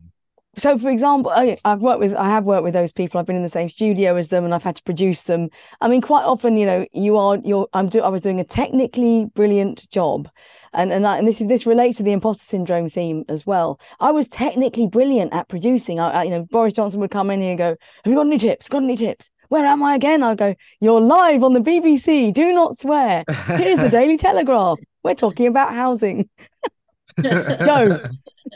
[0.57, 3.35] so for example I, i've worked with i have worked with those people i've been
[3.35, 6.23] in the same studio as them and i've had to produce them i mean quite
[6.23, 10.27] often you know you are you're i'm do, i was doing a technically brilliant job
[10.73, 13.79] and and, that, and this this relates to the imposter syndrome theme as well.
[13.99, 15.99] I was technically brilliant at producing.
[15.99, 18.27] I, I you know boris johnson would come in here and go have you got
[18.27, 18.69] any tips?
[18.69, 19.29] Got any tips?
[19.49, 20.23] Where am i again?
[20.23, 23.23] I'll go you're live on the bbc do not swear.
[23.45, 24.79] Here's the daily telegraph.
[25.03, 26.29] We're talking about housing.
[27.21, 28.01] Go.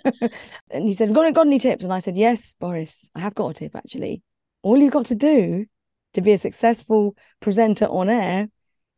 [0.69, 1.84] and he said, got, got any tips?
[1.84, 4.21] And I said, Yes, Boris, I have got a tip actually.
[4.62, 5.65] All you've got to do
[6.13, 8.49] to be a successful presenter on air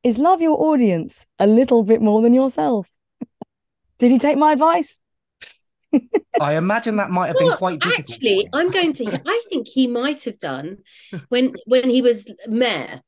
[0.03, 2.87] is love your audience a little bit more than yourself.
[3.99, 4.99] Did he take my advice?
[6.41, 8.09] I imagine that might have been quite difficult.
[8.11, 8.49] actually.
[8.51, 9.21] I'm going to.
[9.25, 10.79] I think he might have done
[11.29, 13.01] when when he was mayor.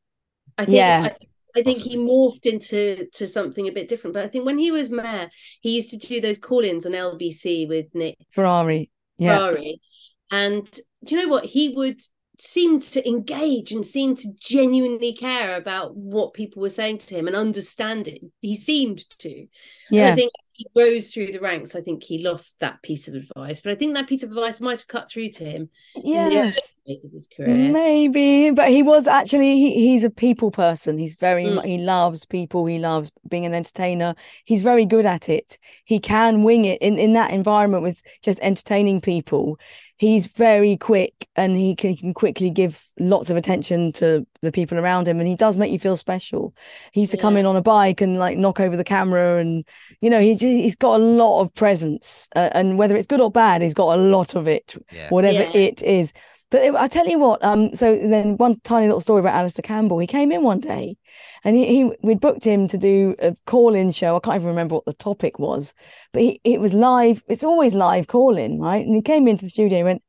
[0.57, 0.75] I think.
[0.77, 1.09] Yeah.
[1.11, 4.13] I, I think he morphed into to something a bit different.
[4.13, 7.67] But I think when he was mayor, he used to do those call-ins on LBC
[7.67, 8.91] with Nick Ferrari.
[9.17, 9.37] Yeah.
[9.39, 9.81] Ferrari.
[10.29, 10.69] And
[11.03, 11.45] do you know what?
[11.45, 11.99] He would
[12.39, 17.25] seem to engage and seem to genuinely care about what people were saying to him
[17.25, 18.21] and understand it.
[18.41, 19.29] He seemed to.
[19.39, 19.47] And
[19.89, 20.11] Yeah.
[20.11, 21.75] I think he rose through the ranks.
[21.75, 24.59] I think he lost that piece of advice, but I think that piece of advice
[24.59, 26.73] might have cut through to him Yes.
[26.87, 27.71] of his career.
[27.71, 30.97] Maybe, but he was actually he, he's a people person.
[30.97, 31.63] He's very mm.
[31.63, 32.65] he loves people.
[32.65, 34.15] He loves being an entertainer.
[34.45, 35.59] He's very good at it.
[35.85, 39.59] He can wing it in in that environment with just entertaining people.
[39.97, 44.51] He's very quick and he can, he can quickly give lots of attention to the
[44.51, 46.53] people around him and he does make you feel special.
[46.91, 49.65] He used to come in on a bike and like knock over the camera and
[50.01, 53.31] you know he's he's got a lot of presence uh, and whether it's good or
[53.31, 55.09] bad he's got a lot of it Yeah.
[55.09, 55.57] whatever Yeah.
[55.57, 56.13] it is.
[56.49, 59.63] But it- I tell you what, um, so then one tiny little story about Alastair
[59.63, 59.99] Campbell.
[59.99, 60.95] He came in one day
[61.43, 64.15] and he, he we'd booked him to do a call-in show.
[64.15, 65.73] I can't even remember what the topic was,
[66.13, 67.21] but he, it was live.
[67.27, 68.85] It's always live call-in, right?
[68.85, 70.03] And he came into the studio and went,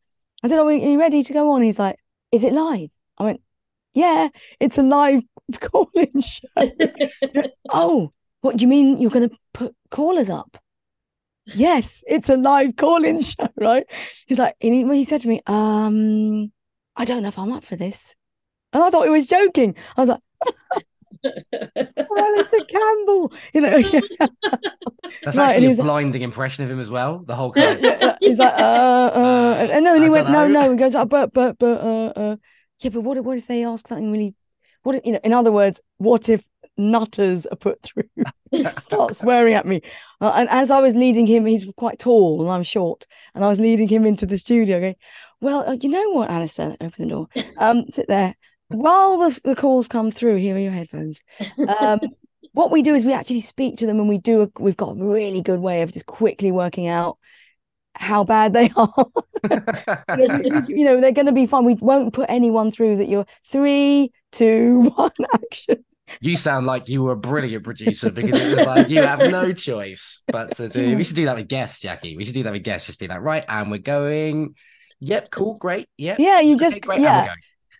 [0.45, 1.63] I said, Oh, are you ready to go on?
[1.63, 1.97] He's like,
[2.31, 2.91] Is it live?
[3.19, 3.41] I went,
[3.95, 4.29] Yeah,
[4.61, 5.23] it's a live
[5.61, 6.47] call-in show.
[7.73, 10.57] oh, what do you mean you're gonna put callers up?
[11.55, 13.85] Yes, it's a live call-in show, right?
[14.27, 16.53] He's like, and he, he said to me, um,
[16.97, 18.15] I don't know if I'm up for this.
[18.73, 19.75] And I thought he was joking.
[19.97, 20.21] I was like,
[21.25, 21.25] oh,
[22.19, 23.83] Alastair Campbell, you know.
[25.25, 27.21] That's Right, actually a blinding impression of him as well.
[27.21, 27.79] The whole kind
[28.21, 30.71] He's like, uh, uh, and, and no, and he I went, no, no.
[30.71, 32.37] He goes, oh, but, but, but, uh, uh,
[32.81, 34.35] yeah, but what, if- what if they ask something really,
[34.83, 36.45] what, if- you know, in other words, what if
[36.79, 38.09] nutters are put through?
[38.79, 39.83] Start swearing at me.
[40.21, 43.49] Uh, and as I was leading him, he's quite tall and I'm short, and I
[43.49, 44.81] was leading him into the studio.
[44.81, 44.97] Going,
[45.41, 46.77] well, uh, you know what, Alastair?
[46.81, 47.29] Open the door.
[47.59, 48.35] Um, sit there.
[48.69, 51.21] While the, the calls come through, here are your headphones.
[51.81, 52.01] Um,
[52.53, 54.43] what we do is we actually speak to them, and we do.
[54.43, 57.19] A, we've got a really good way of just quickly working out
[57.95, 59.07] how bad they are.
[60.69, 61.65] you know, they're going to be fine.
[61.65, 65.85] We won't put anyone through that you're three, two, one, action.
[66.21, 69.53] You sound like you were a brilliant producer because it was like you have no
[69.53, 70.97] choice but to do.
[70.97, 72.17] We should do that with guests, Jacki.
[72.17, 72.87] We should do that with guests.
[72.87, 74.55] Just be like, right, and we're going.
[75.01, 75.89] Yep, cool, great.
[75.97, 76.19] Yep.
[76.19, 77.33] Yeah, you just okay, yeah.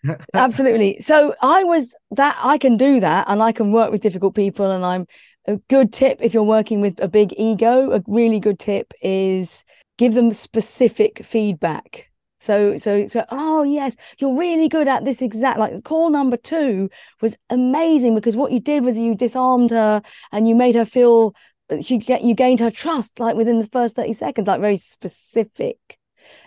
[0.33, 0.99] Absolutely.
[1.01, 4.71] So I was that I can do that and I can work with difficult people
[4.71, 5.05] and I'm
[5.45, 9.65] a good tip if you're working with a big ego, a really good tip is
[9.97, 12.08] give them specific feedback.
[12.39, 16.89] So, so, so, oh, yes, you're really good at this exact, like call number two
[17.21, 21.35] was amazing because what you did was you disarmed her and you made her feel
[21.69, 24.77] uh, she get, you gained her trust like within the first 30 seconds, like very
[24.77, 25.77] specific.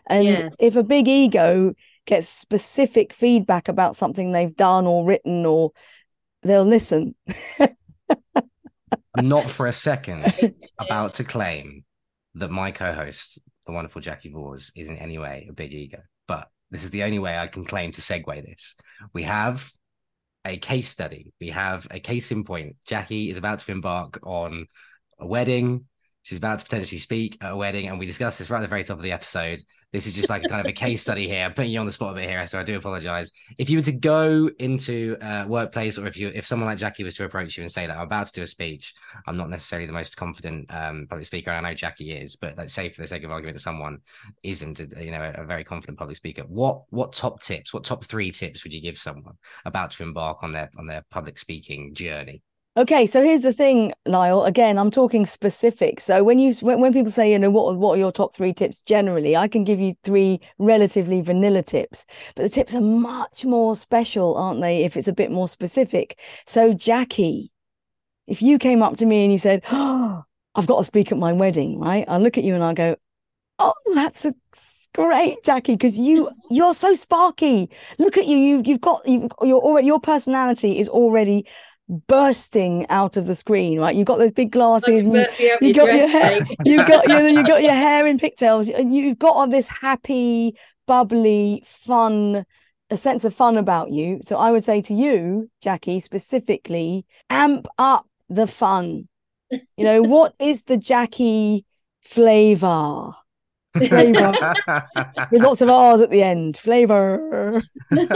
[0.07, 0.49] And yeah.
[0.59, 1.74] if a big ego
[2.07, 5.70] gets specific feedback about something they've done or written, or
[6.43, 7.14] they'll listen.
[9.16, 10.32] not for a second
[10.78, 11.84] about to claim
[12.34, 13.40] that my co-host,
[13.73, 15.99] the wonderful Jacki Vors, is in any way a big ego,
[16.29, 18.77] but this is the only way I can claim to segue this.
[19.12, 19.73] We have
[20.45, 21.33] a case study.
[21.41, 22.77] We have a case in point.
[22.87, 24.66] Jacki is about to embark on
[25.18, 25.87] a wedding
[26.23, 28.68] She's about to potentially speak at a wedding, and we discussed this right at the
[28.68, 29.61] very top of the episode.
[29.93, 31.45] This is just like kind of a case study here.
[31.45, 32.61] I'm putting you on the spot a bit here, Esther.
[32.61, 33.33] I do apologize.
[33.59, 37.03] If you were to go into a workplace, or if you if someone like Jacki
[37.03, 38.95] was to approach you and say that I'm about to do a speech,
[39.27, 42.57] I'm not necessarily the most confident um, public speaker, and I know Jacki is, but
[42.57, 43.99] let's say for the sake of argument that someone
[44.45, 48.05] isn't, you know, a, a very confident public speaker, what what top tips, what top
[48.05, 51.95] three tips would you give someone about to embark on their on their public speaking
[51.95, 52.43] journey?
[52.75, 54.45] Okay, so here's the thing, Lyle.
[54.45, 56.01] Again, I'm talking specific.
[56.01, 58.55] So when you when, when people say, you know, what what are your top three
[58.55, 63.45] tips generally, I can give you three relatively vanilla tips, but the tips are much
[63.45, 64.85] more special, aren't they?
[64.85, 66.18] If it's a bit more specific.
[66.47, 67.51] So Jacki,
[68.27, 71.18] if you came up to me and you said, "Oh, I've got to speak at
[71.18, 72.07] my wedding," right?
[72.09, 72.97] I look at you and I go,
[73.59, 74.35] "Oh, that's a
[74.95, 77.70] great, Jacki, because you you're so sparky.
[77.99, 78.37] Look at you.
[78.37, 81.47] You you've got you you're already your personality is already
[81.89, 83.95] bursting out of the screen, right?
[83.95, 87.47] You've got those big glasses, like you, you got your hair, you've got your, you
[87.47, 90.57] got your hair in pigtails, and you've got all this happy,
[90.87, 92.45] bubbly, fun,
[92.91, 94.20] a sense of fun about you.
[94.22, 99.09] So I would say to you, Jacki, specifically, amp up the fun.
[99.51, 101.64] You know, what is the Jacki
[102.03, 103.12] flavor?
[103.75, 104.33] Flavor
[105.31, 106.59] with lots of R's at the end.
[106.59, 107.62] Flavor.
[107.91, 108.07] you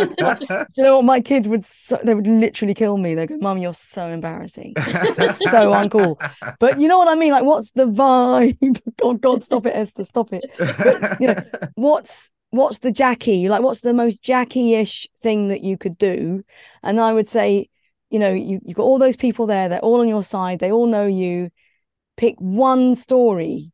[0.76, 1.04] know what?
[1.04, 3.14] My kids would so, they would literally kill me.
[3.14, 4.74] They go, "Mum, you're so embarrassing.
[4.76, 6.16] You're so uncool."
[6.60, 7.32] But you know what I mean?
[7.32, 8.82] Like, what's the vibe?
[9.00, 10.44] God, God, stop it, Esther, stop it.
[10.58, 11.36] But, you know,
[11.74, 13.48] what's what's the Jacki?
[13.48, 16.44] Like, what's the most Jacki-ish thing that you could do?
[16.82, 17.70] And I would say,
[18.10, 19.70] you know, you you've got all those people there.
[19.70, 20.58] They're all on your side.
[20.58, 21.50] They all know you.
[22.16, 23.72] Pick one story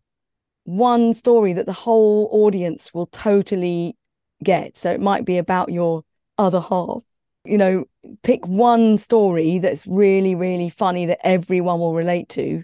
[0.64, 3.96] one story that the whole audience will totally
[4.42, 4.76] get.
[4.76, 6.04] So it might be about your
[6.38, 7.02] other half.
[7.44, 7.84] You know,
[8.22, 12.62] pick one story that's really, really funny that everyone will relate to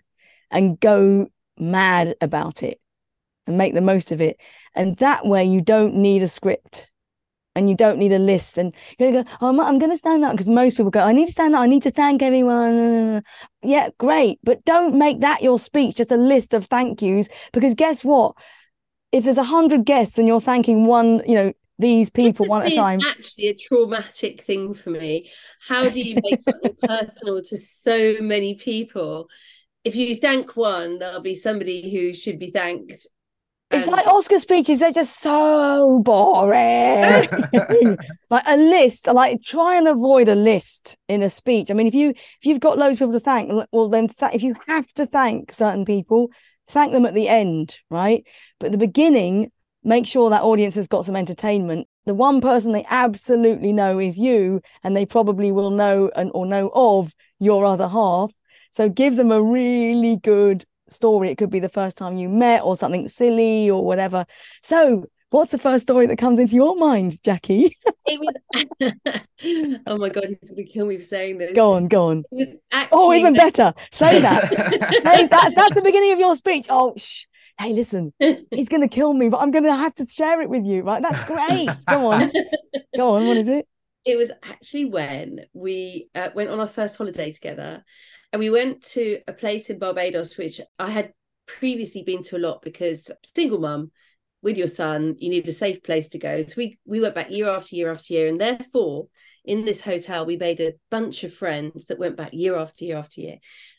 [0.50, 1.28] and go
[1.58, 2.80] mad about it
[3.46, 4.38] and make the most of it.
[4.74, 6.87] And that way, you don't need a script
[7.58, 8.56] and you don't need a list.
[8.56, 10.90] And you're going to go, oh, I'm, I'm going to stand up because most people
[10.90, 11.60] go, I need to stand up.
[11.60, 13.22] I need to thank everyone.
[13.62, 14.38] Yeah, great.
[14.44, 17.28] But don't make that your speech, just a list of thank yous.
[17.52, 18.36] Because guess what?
[19.10, 22.72] If there's a hundred guests and you're thanking one, you know, these people one at
[22.72, 23.00] a time.
[23.08, 25.30] Actually, a traumatic thing for me.
[25.66, 29.28] How do you make something personal to so many people?
[29.84, 33.06] If you thank one, there'll be somebody who should be thanked
[33.70, 37.28] it's like Oscar speeches, they're just so boring.
[38.30, 41.70] like a list, like try and avoid a list in a speech.
[41.70, 44.32] I mean, if you if you've got loads of people to thank, well then th-
[44.34, 46.30] if you have to thank certain people,
[46.68, 48.24] thank them at the end, right?
[48.58, 49.52] But the beginning,
[49.84, 51.88] make sure that audience has got some entertainment.
[52.06, 56.46] The one person they absolutely know is you, and they probably will know and or
[56.46, 58.32] know of your other half.
[58.70, 61.30] So give them a really good story.
[61.30, 64.26] It could be the first time you met or something silly or whatever.
[64.62, 67.70] So, what's the first story that comes into your mind, Jacki?
[68.06, 69.80] it was.
[69.86, 71.54] oh my god, he's going to kill me for saying this.
[71.54, 72.24] Go on, go on.
[72.32, 72.98] It was oh, actually...
[72.98, 73.74] Oh, even better.
[73.92, 74.44] Say that.
[75.04, 76.66] hey, that's that's the beginning of your speech.
[76.68, 77.24] Oh, shh.
[77.60, 78.12] Hey, listen,
[78.50, 80.82] he's going to kill me, but I'm going to have to share it with you,
[80.82, 81.02] right?
[81.02, 81.68] That's great.
[81.88, 82.32] Go on.
[82.96, 83.26] Go on.
[83.26, 83.66] What is it?
[84.04, 87.84] It was actually when we uh, went on our first holiday together
[88.32, 91.12] and we went to a place in Barbados, which I had
[91.46, 93.90] previously been to a lot because single mum
[94.42, 96.42] with your son, you need a safe place to go.
[96.42, 99.08] So we we went back year after year after year, and therefore
[99.44, 102.98] in this hotel we made a bunch of friends that went back year after year
[102.98, 103.38] after year.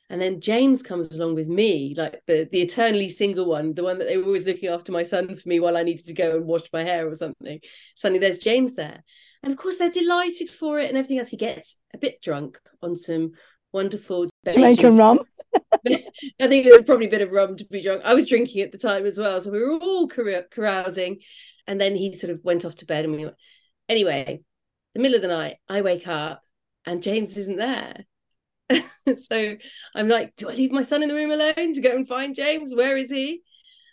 [0.09, 3.99] And then James comes along with me, like the the eternally single one, the one
[3.99, 6.35] that they were always looking after my son for me while I needed to go
[6.35, 7.59] and wash my hair or something.
[7.95, 9.03] Suddenly there's James there.
[9.43, 11.29] And of course they're delighted for it and everything else.
[11.29, 13.31] He gets a bit drunk on some
[13.71, 15.19] wonderful Jamaican rum.
[15.87, 18.01] I think it was probably a bit of rum to be drunk.
[18.03, 19.39] I was drinking at the time as well.
[19.41, 21.19] So we were all carousing.
[21.67, 23.35] And then he sort of went off to bed and we went.
[23.87, 24.41] Anyway,
[24.93, 26.41] the middle of the night, I wake up
[26.85, 28.05] and James isn't there.
[29.15, 29.55] so
[29.95, 32.35] I'm like, do I leave my son in the room alone to go and find
[32.35, 32.73] James?
[32.73, 33.41] Where is he?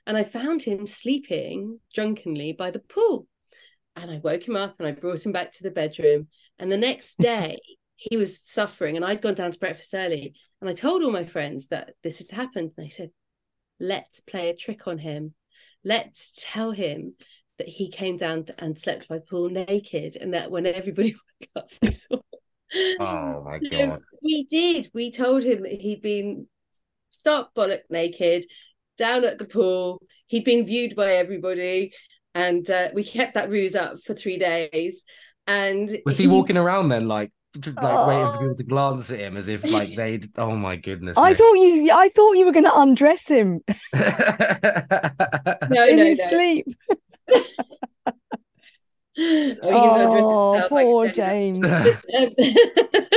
[0.07, 3.27] And I found him sleeping drunkenly by the pool.
[3.97, 6.29] And I woke him up and I brought him back to the bedroom.
[6.59, 7.59] And the next day,
[7.97, 8.97] he was suffering.
[8.97, 10.35] And I'd gone down to breakfast early.
[10.61, 12.73] And I told all my friends that this had happened.
[12.77, 13.11] And they said,
[13.81, 15.35] let's play a trick on him.
[15.85, 17.15] Let's tell him
[17.59, 20.17] that he came down and slept by the pool naked.
[20.17, 22.19] And that when everybody woke up, they saw
[23.01, 24.01] Oh my god.
[24.23, 24.91] we did.
[24.93, 26.47] We told him that he'd been
[27.11, 28.45] stark bollock naked
[28.99, 30.03] down at the pool.
[30.27, 31.93] He'd been viewed by everybody,
[32.35, 35.05] and uh, we kept that ruse up for three days.
[35.47, 37.33] And was he, he walking around then, like?
[37.57, 38.09] Like oh.
[38.09, 41.31] waiting for people to glance at him as if like they'd oh my goodness I
[41.31, 41.37] me.
[41.37, 43.61] thought you I thought you were gonna undress him
[43.95, 46.29] no, in no, his no.
[46.29, 46.67] sleep
[49.19, 51.67] oh, oh poor like James.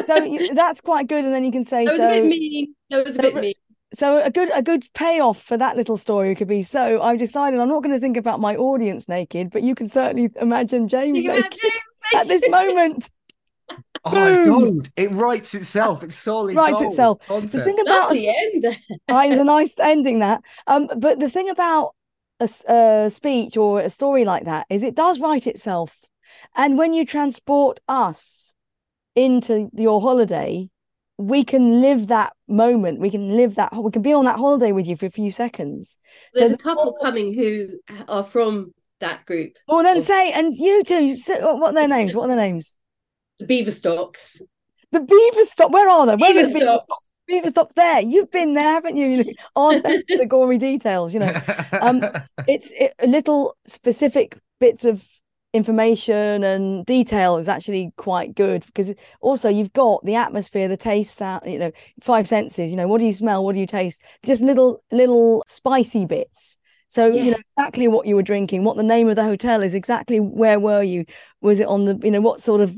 [0.06, 2.10] so that's quite good, and then you can say that was so.
[2.10, 2.76] A bit mean.
[2.90, 3.54] That was a so, bit mean.
[3.96, 6.64] So a good a good payoff for that little story could be.
[6.64, 9.90] So I've decided I'm not going to think about my audience naked, but you can
[9.90, 11.74] certainly imagine James, naked, James
[12.16, 13.10] at this moment.
[14.06, 14.90] Oh my god!
[14.96, 16.04] It writes itself.
[16.04, 16.92] It's solely writes gold.
[16.92, 17.20] itself.
[17.28, 17.52] Content.
[17.52, 18.66] The thing about the end.
[19.10, 20.42] it's a nice ending that.
[20.68, 21.96] Um, but the thing about
[22.40, 26.06] a, a speech or a story like that is it does write itself.
[26.56, 28.54] And when you transport us
[29.16, 30.70] into your holiday,
[31.18, 33.00] we can live that moment.
[33.00, 33.76] We can live that.
[33.76, 35.98] We can be on that holiday with you for a few seconds.
[36.34, 39.54] There's so a couple coming who are from that group.
[39.68, 41.14] Well, then say, and you too.
[41.28, 42.16] What are their names?
[42.16, 42.76] What are their names?
[43.40, 44.42] The Beaverstocks.
[44.92, 45.72] The beaver Beaverstock.
[45.72, 46.16] Where are they?
[46.16, 47.10] Where Beaver are the Beaverstocks?
[47.30, 48.02] Beaverstocks there.
[48.02, 49.08] You've been there, haven't you?
[49.08, 51.14] you know, ask them the gory details.
[51.14, 51.42] You know,
[51.82, 52.04] um,
[52.48, 55.08] it's it, little specific bits of
[55.54, 61.16] information and detail is actually quite good because also you've got the atmosphere the taste
[61.16, 61.72] sound you know
[62.04, 65.44] five senses you know what do you smell what do you taste just little little
[65.48, 66.56] spicy bits
[66.88, 67.24] so yeah.
[67.24, 70.20] you know exactly what you were drinking what the name of the hotel is exactly
[70.20, 71.04] where were you
[71.42, 72.78] was it on the you know what sort of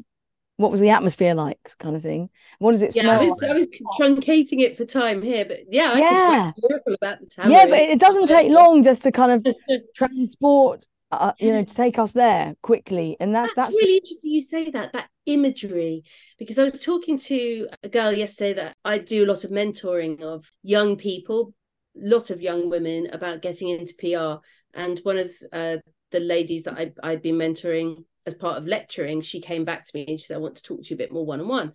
[0.61, 2.29] what was the atmosphere like kind of thing?
[2.59, 3.51] What does it yeah, smell I was, like?
[3.51, 3.67] I was
[3.99, 6.51] truncating it for time here but yeah I yeah.
[6.87, 9.55] about the yeah but it doesn't take long just to kind of
[9.95, 13.97] transport uh, you know to take us there quickly and that, that's, that's really the...
[13.97, 16.03] interesting you say that that imagery
[16.39, 20.21] because i was talking to a girl yesterday that i do a lot of mentoring
[20.21, 21.53] of young people
[21.95, 24.41] lot of young women about getting into pr
[24.73, 25.77] and one of uh,
[26.11, 29.91] the ladies that I, i'd been mentoring as part of lecturing she came back to
[29.95, 31.67] me and she said i want to talk to you a bit more one-on-one.
[31.67, 31.71] I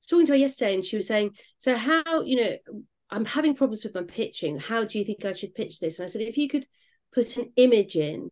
[0.00, 2.56] was talking to her yesterday and she was saying so how you know
[3.10, 4.58] i'm having problems with my pitching.
[4.58, 5.98] How do you think i should pitch this?
[5.98, 6.66] And i said if you could
[7.12, 8.30] put an image in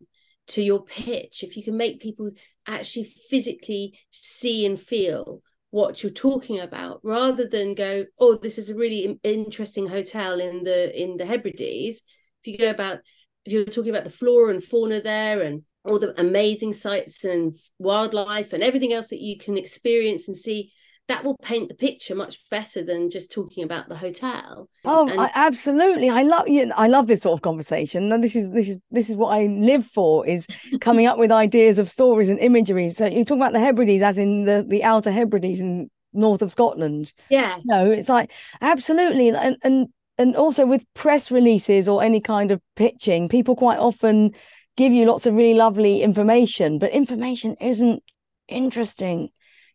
[0.49, 2.31] to your pitch, if you can make people
[2.67, 8.71] actually physically see and feel what you're talking about rather than go oh this is
[8.71, 12.01] a really interesting hotel in the in the hebrides.
[12.43, 13.01] If you go about
[13.45, 17.57] if you're talking about the flora and fauna there and all the amazing sights and
[17.79, 20.73] wildlife and everything else that you can experience and see
[21.09, 24.69] that will paint the picture much better than just talking about the hotel.
[24.85, 26.11] Oh, and- I, absolutely!
[26.11, 26.71] I love you.
[26.77, 28.13] I love this sort of conversation.
[28.13, 30.47] And this is this is this is what I live for: is
[30.81, 32.91] coming up with ideas of stories and imagery.
[32.91, 36.53] So you talk about the Hebrides, as in the the Outer Hebrides in north of
[36.53, 37.13] Scotland.
[37.31, 37.57] Yeah.
[37.65, 38.31] No, it's like
[38.61, 43.79] absolutely, and and and also with press releases or any kind of pitching, people quite
[43.79, 44.33] often
[44.79, 48.03] give you lots of really lovely information, but information isn't
[48.47, 49.31] interesting.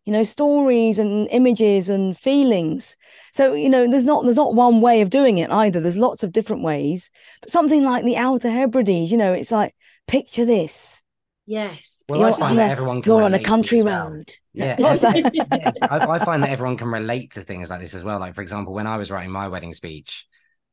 [0.06, 2.98] You know stories and images and feelings.
[3.34, 5.80] So you know there's not there's not one way of doing it either.
[5.80, 7.12] There's lots of different ways.
[7.42, 9.76] But something like the outer hebrides you know it's like
[10.08, 11.04] picture this.
[11.46, 12.04] Yes.
[12.10, 14.10] Well you're i find that everyone can you're on a country well.
[14.10, 14.34] road.
[14.54, 14.76] Yeah,
[15.34, 18.20] yeah I, I find that everyone can relate to things like this as well.
[18.20, 20.26] Like for example when i was writing my wedding speech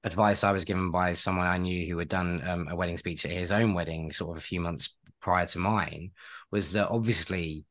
[0.05, 3.25] advice i was given by someone i knew who had done um, a wedding speech
[3.25, 6.11] at his own wedding sort of a few months prior to mine
[6.51, 7.65] was that obviously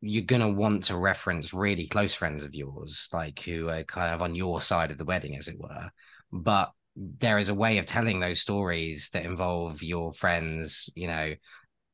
[0.00, 4.14] you're going to want to reference really close friends of yours, like who are kind
[4.14, 5.90] of on your side of the wedding, as it were.
[6.32, 11.34] But there is a way of telling those stories that involve your friends, you know,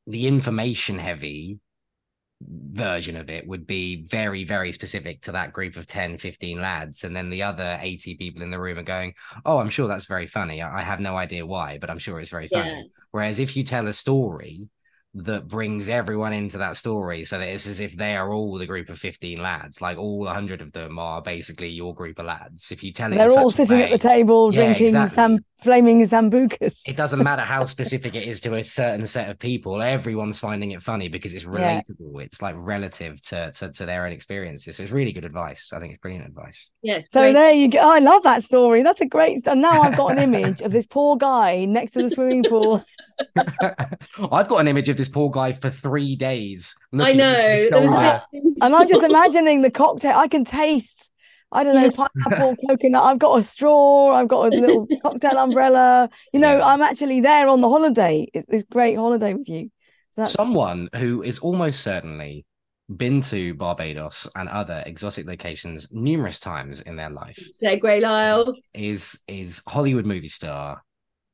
[0.07, 1.59] the information heavy
[2.41, 7.03] version of it would be very very specific to that group of 10 15 lads
[7.05, 9.13] and then the other 80 people in the room are going
[9.45, 12.19] oh i'm sure that's very funny i, I have no idea why but i'm sure
[12.19, 12.81] it's very funny Yeah.
[13.11, 14.67] whereas if you tell a story
[15.13, 18.65] that brings everyone into that story so that it's as if they are all the
[18.65, 22.69] group of 15 lads like all 100 of them are basically your group of lads
[22.69, 25.15] if you tell it They're all sitting at the table Yeah, drinking exactly.
[25.15, 26.79] sam flaming sambucas.
[26.87, 30.71] it doesn't matter how specific it is to a certain set of people everyone's finding
[30.71, 31.81] it funny because it's Yeah.
[31.81, 35.73] relatable it's like relative to, to to their own experiences so it's really good advice
[35.73, 37.07] i think it's brilliant advice Yes.
[37.09, 37.33] So great.
[37.33, 37.79] there you go.
[37.81, 38.83] Oh, I love that story.
[38.83, 39.47] That's a great.
[39.47, 42.83] And now I've got an image of this poor guy next to the swimming pool.
[44.31, 47.33] i've got an image of this poor guy for three days I know.
[47.33, 50.13] over his was a bit- And I'm just imagining the cocktail.
[50.15, 51.11] I can taste,
[51.51, 53.03] I don't know, pineapple, coconut.
[53.03, 54.13] I've got a straw.
[54.13, 56.09] I've got a little cocktail umbrella.
[56.33, 56.65] You know, Yeah.
[56.65, 58.27] I'm actually there on the holiday.
[58.33, 59.69] It's this great holiday with you.
[60.15, 62.45] So that's someone who is almost certainly
[62.97, 68.53] been to barbados and other exotic locations numerous times in their life Say Grey Lyle.
[68.75, 70.83] is is Hollywood movie star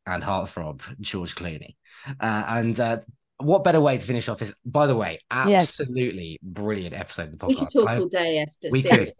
[0.05, 1.75] and heartthrob George Clooney.
[2.21, 2.99] Uh, and uh,
[3.37, 4.53] what better way to finish off this?
[4.65, 5.79] By the way, Yes.
[5.79, 7.49] absolutely brilliant episode of the podcast.
[7.49, 7.73] We could podcast.
[7.73, 8.69] talk I- all day, Esther.
[8.71, 9.11] we could.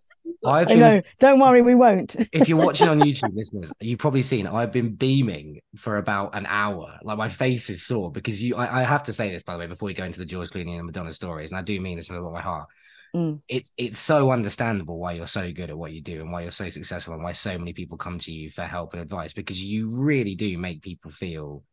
[0.46, 1.02] I've I know.
[1.20, 2.16] Don't worry, we won't.
[2.32, 6.46] if you're watching on YouTube, listeners, you've probably seen I've been beaming for about an
[6.48, 6.98] hour.
[7.04, 8.56] Like my face is sore because you.
[8.56, 10.50] I, I have to say this by the way before we go into the George
[10.50, 12.70] Clooney and Madonna stories, and I do mean this from the bottom of my heart.
[13.16, 13.42] Mm.
[13.48, 16.52] It's it's so understandable why you're so good at what you do and why you're
[16.52, 19.62] so successful and why so many people come to you for help and advice because
[19.62, 21.64] you really do make people feel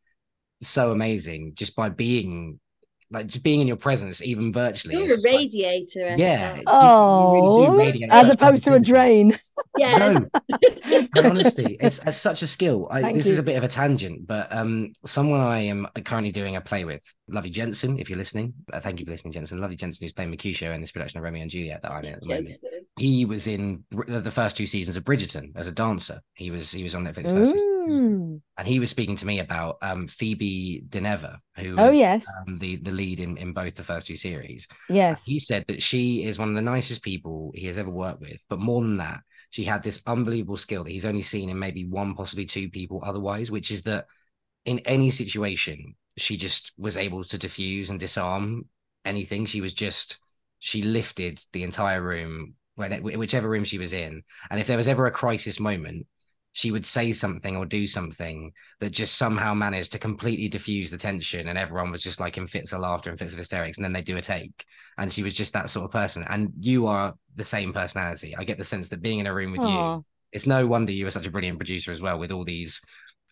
[0.60, 2.58] so amazing just by being
[3.10, 4.94] like just being in your presence, even virtually.
[4.94, 8.34] You're a just like- radiator, yeah, you- you Oh, really do oh, radiate as such
[8.34, 9.38] opposed to a drain.
[9.76, 9.98] Yes.
[9.98, 12.88] No, but honestly, it's, it's such a skill.
[12.90, 16.56] I, this is a bit of a tangent, but um, someone I am currently doing
[16.56, 19.60] a play with, Lovely Jensen, if you're listening, uh, thank you for listening, Jensen.
[19.60, 22.14] Lovely Jensen, who's playing Mercutio in this production of Romeo and Juliet that I'm in
[22.14, 22.56] at the moment.
[22.98, 26.20] He was in the the first two seasons of Bridgerton as a dancer.
[26.34, 27.54] He was he was on Netflix first
[28.56, 32.58] and he was speaking to me about um, Phoebe Dynevor, who Oh was yes, um,
[32.58, 34.66] the the lead in in both the first two series.
[34.88, 35.24] yes.
[35.24, 38.38] He said that she is one of the nicest people he has ever worked with,
[38.48, 41.84] but more than that, she had this unbelievable skill that he's only seen in maybe
[41.84, 44.06] one, possibly two people otherwise, which is that
[44.64, 48.66] in any situation, she just was able to diffuse and disarm
[49.04, 49.46] anything.
[49.46, 50.18] She was just,
[50.58, 54.22] she lifted the entire room, when whichever room she was in.
[54.50, 56.06] And if there was ever a crisis moment,
[56.58, 60.96] she would say something or do something that just somehow managed to completely diffuse the
[60.96, 63.84] tension and everyone was just like in fits of laughter and fits of hysterics and
[63.84, 64.64] then they do a take.
[64.98, 66.24] And she was just that sort of person.
[66.28, 68.34] And you are the same personality.
[68.36, 69.94] I get the sense that being in a room with Aw.
[69.98, 72.82] you it's no wonder you are such a brilliant producer as well with all these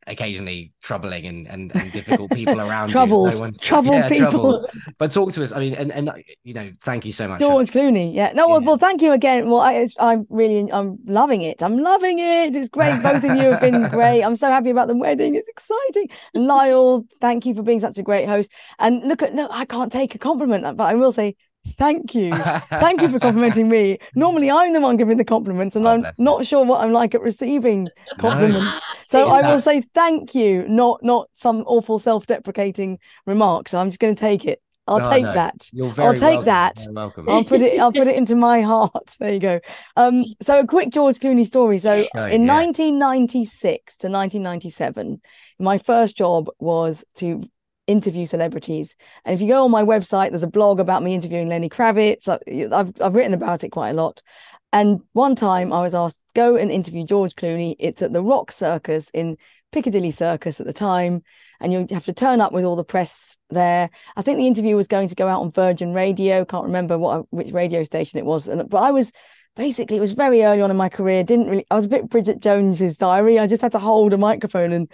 [0.06, 3.00] occasionally troubling and and, and difficult people around you.
[3.26, 4.68] It's troubled yeah, people.
[4.98, 6.10] but talk to us i mean and and
[6.44, 8.32] you know thank you so much for- George Clooney, yeah.
[8.34, 8.66] No, well, Yeah.
[8.66, 9.48] well, thank you again.
[9.50, 11.62] Well, I, it's, I'm really, I'm loving it.
[11.62, 12.54] I'm loving it.
[12.56, 13.02] It's great.
[13.02, 14.22] Both of you have been great.
[14.22, 15.34] I'm so happy about the wedding.
[15.34, 16.08] It's exciting.
[16.34, 18.50] Lyle, thank you for being such a great host.
[18.78, 21.36] And look at, look, I can't take a compliment, but I will say
[21.78, 22.30] thank you.
[22.30, 23.98] Thank you for complimenting me.
[24.14, 26.24] Normally, I'm the one giving the compliments, and Oh, I'm bless you.
[26.24, 27.88] not sure what I'm like at receiving
[28.18, 28.80] compliments.
[29.08, 33.68] So It's I will that- say thank you, not not some awful self-deprecating remark.
[33.68, 34.60] So I'm just going to take it.
[34.88, 35.68] I'll No, take no, that.
[35.72, 36.76] You're very take welcome, that.
[36.78, 37.78] very welcome I'll put it.
[37.80, 39.14] I'll put it into my heart.
[39.20, 39.60] There you go.
[39.96, 41.78] Um, so a quick George Clooney story.
[41.78, 42.08] So in
[42.46, 42.56] yeah.
[42.64, 45.20] 1996 to 1997,
[45.58, 47.42] my first job was to
[47.86, 48.96] interview celebrities.
[49.24, 52.28] And if you go on my website, there's a blog about me interviewing Lenny Kravitz.
[52.28, 54.22] I've I've written about it quite a lot.
[54.72, 57.76] And one time I was asked go and interview George Clooney.
[57.78, 59.36] It's at the Rock Circus in
[59.72, 61.22] Piccadilly Circus at the time.
[61.60, 63.88] And you have to turn up with all the press there.
[64.14, 66.44] I think the interview was going to go out on Virgin Radio.
[66.44, 68.48] Can't remember what which radio station it was.
[68.48, 69.12] And but I was
[69.54, 71.24] basically it was very early on in my career.
[71.24, 71.66] Didn't really.
[71.70, 73.38] I was a bit Bridget Jones's diary.
[73.38, 74.90] I just had to hold a microphone and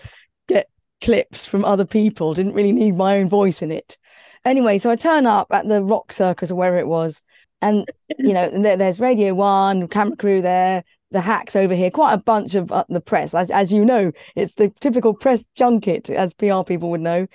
[1.02, 2.34] clips from other people.
[2.34, 3.98] Didn't really need my own voice in it.
[4.44, 7.22] Anyway, so I turn up at the Rock Circus or wherever it was,
[7.60, 7.86] and
[8.18, 10.82] you know there, there's Radio One, camera crew there,
[11.12, 13.34] the hacks over here, quite a bunch of uh, the press.
[13.34, 17.26] As as you know, it's the typical press junket, as PR people would know.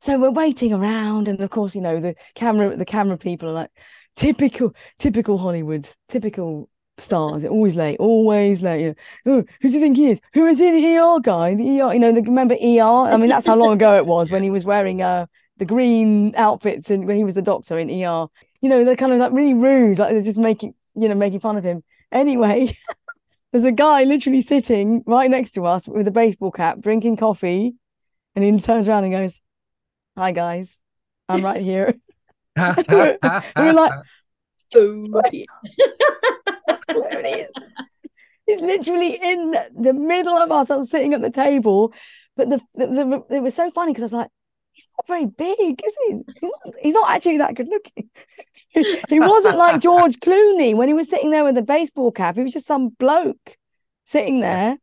[0.00, 3.52] So we're waiting around, and of course, you know the camera the camera people are
[3.52, 3.70] like
[4.14, 7.42] typical typical Hollywood, typical stars.
[7.42, 8.82] They're always late, always late.
[8.82, 8.94] You
[9.24, 10.20] know, oh, who do you think he is?
[10.34, 10.70] Who is he?
[10.70, 11.54] The ER guy?
[11.54, 11.92] The ER?
[11.94, 13.12] You know, the, remember ER?
[13.12, 15.26] I mean, that's how long ago it was when he was wearing uh
[15.58, 18.26] the green outfits and when he was the doctor in ER.
[18.60, 21.40] You know, they're kind of like really rude, like they're just making you know making
[21.40, 21.82] fun of him.
[22.12, 22.76] Anyway.
[23.52, 27.74] There's a guy literally sitting right next to us with a baseball cap, drinking coffee,
[28.34, 29.40] and he turns around and goes,
[30.14, 30.80] "Hi guys,
[31.26, 31.94] I'm right here."
[32.56, 33.92] We're like,
[34.74, 36.35] Oh,
[36.88, 37.46] he's,
[38.46, 40.70] he's literally in the middle of us.
[40.70, 41.92] I was sitting at the table,
[42.36, 44.30] but the, the, the it was so funny because I was like,
[44.72, 46.22] he's not very big, is he?
[46.40, 48.10] He's not, he's not actually that good looking.
[49.08, 52.36] he wasn't like George Clooney when he was sitting there with a baseball cap.
[52.36, 53.56] He was just some bloke
[54.04, 54.78] sitting there.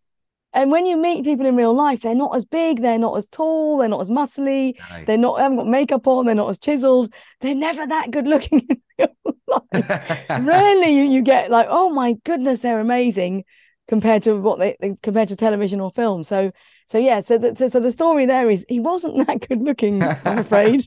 [0.53, 3.27] And when you meet people in real life, they're not as big, they're not as
[3.27, 5.03] tall, they're not as muscly, No.
[5.05, 8.27] they're not they haven't got makeup on, they're not as chiseled, they're never that good
[8.27, 10.19] looking in real life.
[10.45, 13.43] Rarely you, you get like, oh my goodness, they're amazing
[13.87, 16.23] compared to what they, compared to television or film.
[16.23, 16.51] So
[16.89, 20.03] so yeah, so the, so, so the story there is he wasn't that good looking,
[20.03, 20.83] I'm afraid.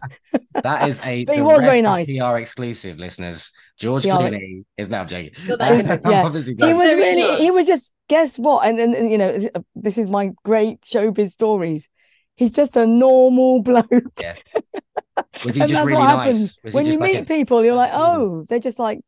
[0.62, 2.16] That is a But he was very nice.
[2.16, 3.50] PR exclusive, listeners.
[3.78, 5.32] George PR Clooney is now joking.
[5.48, 6.28] Well, that is- Yeah.
[6.68, 8.66] He was really, he was just guess what?
[8.66, 9.38] And, and and, you know
[9.74, 11.88] this uh, is my great showbiz stories.
[12.36, 13.90] He's just a normal bloke.
[15.44, 16.24] Was he and just that's really what nice?
[16.26, 19.00] happens Was he when you like meet a- people you're like oh they're just like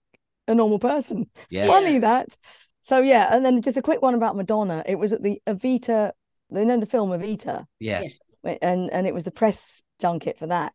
[0.47, 1.29] a normal person.
[1.51, 1.67] Yeah.
[1.67, 2.37] funny that.
[2.83, 4.83] So yeah and then just a quick one about madonna.
[4.87, 6.13] It was at the evita
[6.51, 7.65] they know the film evita?
[7.79, 8.03] Yeah.
[8.45, 10.73] and and it was the press junket for that.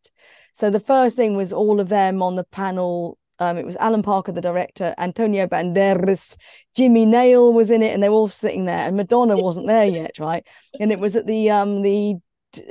[0.54, 4.02] So the first thing was all of them on the panel um, it was Alan
[4.02, 6.36] Parker, the director, Antonio Banderas,
[6.74, 9.86] Jimmy Nail was in it, and they were all sitting there, and Madonna wasn't there
[9.86, 10.46] yet, right?
[10.78, 12.16] And it was at the um the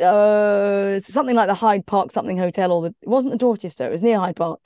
[0.02, 3.92] uh something like the Hyde Park something hotel, or the it wasn't the Dorchester, it
[3.92, 4.60] was near Hyde Park.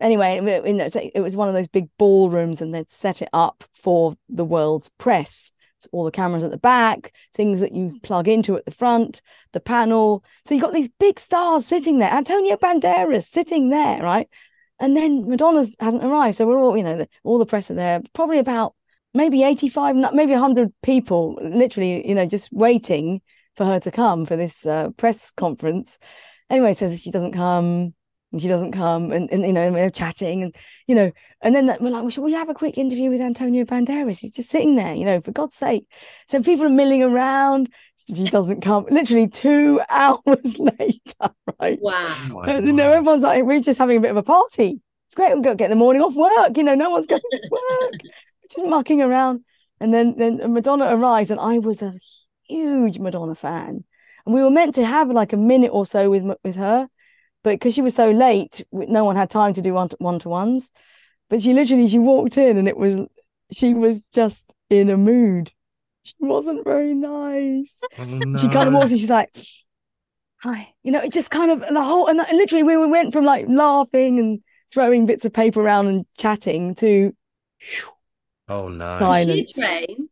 [0.00, 4.44] Anyway, it, was one of those big ballrooms, and they'd set it up for the
[4.44, 5.50] world's press.
[5.78, 9.20] So all the cameras at the back, things that you plug into at the front,
[9.52, 10.24] the panel.
[10.44, 12.12] So you got these big stars sitting there.
[12.12, 14.28] Antonio Banderas sitting there, right?
[14.80, 16.36] And then Madonna's hasn't arrived.
[16.36, 18.00] So we're all, you know, the, all the press are there.
[18.12, 18.74] Probably about
[19.14, 23.20] maybe 85, not- maybe 100 people, literally, you know, just waiting
[23.56, 25.98] for her to come for this uh, press conference.
[26.48, 27.94] Anyway, so she doesn't come.
[28.30, 30.54] And she doesn't come, and, and you know, and they're chatting, and
[30.86, 31.10] you know,
[31.40, 34.18] and then that, we're like, well, should we have a quick interview with Antonio Banderas?
[34.18, 35.86] He's just sitting there, you know, for God's sake.
[36.28, 37.70] So people are milling around.
[38.06, 38.86] She doesn't come.
[38.90, 41.78] Literally two hours later, right?
[41.80, 42.42] wow.
[42.46, 44.80] And, you know, everyone's like, we're just having a bit of a party.
[45.06, 45.32] It's great.
[45.32, 46.56] We'll go get the morning off work.
[46.56, 47.62] You know, no one's going to work.
[48.02, 49.42] We're just mucking around.
[49.80, 51.94] And then then Madonna arrives, and I was a
[52.48, 53.84] huge Madonna fan.
[54.26, 56.88] And we were meant to have like a minute or so with with her,
[57.42, 60.28] but because she was so late, no one had time to do one one to
[60.28, 60.70] ones.
[61.30, 63.00] But she literally she walked in, and it was
[63.52, 65.52] she was just in a mood.
[66.04, 68.04] She wasn't very nice Oh,
[68.36, 68.80] she kind of no.
[68.80, 69.30] walks and she's like,
[70.42, 71.00] "Hi," you know.
[71.00, 74.40] It just kind of the whole and literally we went from like laughing and
[74.72, 77.12] throwing bits of paper around and chatting to
[78.48, 78.98] Oh no.
[79.00, 79.08] Sorry.
[79.08, 79.52] Was she a Silence.
[79.52, 80.08] drain?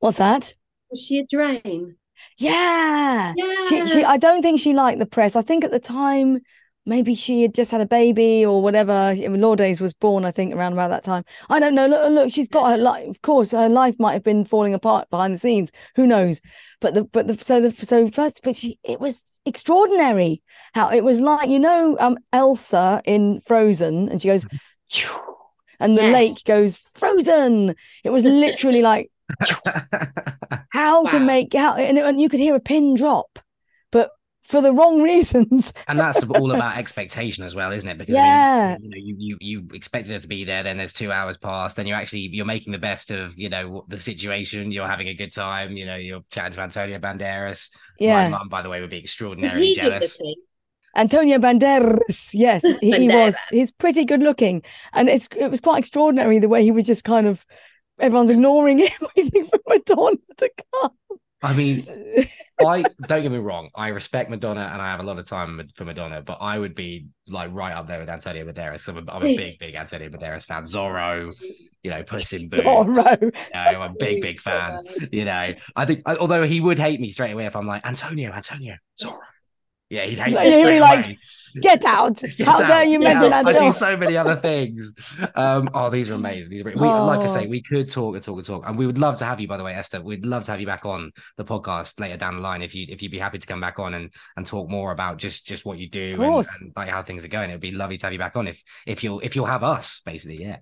[0.00, 0.54] what's that?
[0.90, 1.97] Was she a drain?
[2.38, 3.54] Yeah, Yeah.
[3.68, 4.04] she she.
[4.04, 5.36] I don't think she liked the press.
[5.36, 6.40] I think at the time
[6.86, 9.14] maybe she had just had a baby or whatever.
[9.14, 11.24] Lourdes was born, I think, around about that time.
[11.50, 11.86] I don't know.
[11.86, 13.08] Look, look, she's got her life.
[13.08, 15.70] Of course, her life might have been falling apart behind the scenes.
[15.96, 16.40] Who knows?
[16.80, 20.42] But the but the so the so first, but she it was extraordinary
[20.74, 24.46] how it was like you know um Elsa in Frozen, and she goes,
[25.80, 26.12] and the Yes.
[26.12, 27.74] lake goes frozen.
[28.04, 29.10] It was literally like
[30.70, 33.38] how to make how and, and you could hear a pin drop,
[33.90, 34.10] but
[34.42, 35.72] for the wrong reasons.
[35.86, 37.96] and that's all about expectation as well, isn't it?
[37.98, 38.76] Because Yeah.
[38.76, 41.10] I mean, you know, you, you you expected her to be there, then there's two
[41.10, 44.70] hours past, then you're actually you're making the best of you know the situation.
[44.70, 45.72] You're having a good time.
[45.76, 47.70] You know, you're chatting to Antonio Banderas.
[47.98, 48.98] yeah My Yeah, mum, by the way, would be
[49.40, 50.22] Was extraordinarily he jealous.
[50.96, 52.30] Antonio Banderas.
[52.32, 53.46] Yes, he, he was.
[53.50, 54.62] He's pretty good looking,
[54.92, 57.44] and it's it was quite extraordinary the way he was just kind of
[58.00, 60.90] everyone's ignoring him, waiting for Madonna to come.
[61.40, 61.86] I mean,
[62.60, 63.70] I don't get me wrong.
[63.76, 66.74] I respect Madonna and I have a lot of time for Madonna, but I would
[66.74, 68.88] be like right up there with Antonio Banderas.
[68.88, 70.64] I'm a, I'm a big, big Antonio Banderas fan.
[70.64, 71.32] Zorro,
[71.84, 72.62] you know, Puss in Boots.
[72.64, 73.20] Zorro.
[73.22, 74.80] You know, I'm a big, big fan.
[75.12, 77.86] You know, I think I- although he would hate me straight away if I'm like
[77.86, 79.18] Antonio, Antonio, Zorro.
[79.90, 81.18] Yeah, he'd hate So me you'd straight be like, away.
[81.60, 82.20] Get out!
[82.36, 83.46] Get How dare you mention out.
[83.46, 84.94] I do so many other things.
[85.34, 86.50] Um, oh, these are amazing.
[86.50, 87.48] These are we, like I say, Oh.
[87.48, 89.48] we could talk and talk and talk, and we would love to have you.
[89.48, 92.36] By the way, Esther, we'd love to have you back on the podcast later down
[92.36, 94.68] the line if you if you'd be happy to come back on and and talk
[94.68, 97.50] more about just just what you do and, and like how things are going.
[97.50, 100.00] It'd be lovely to have you back on if if you'll if you'll have us
[100.04, 100.42] basically.
[100.42, 100.58] Yeah,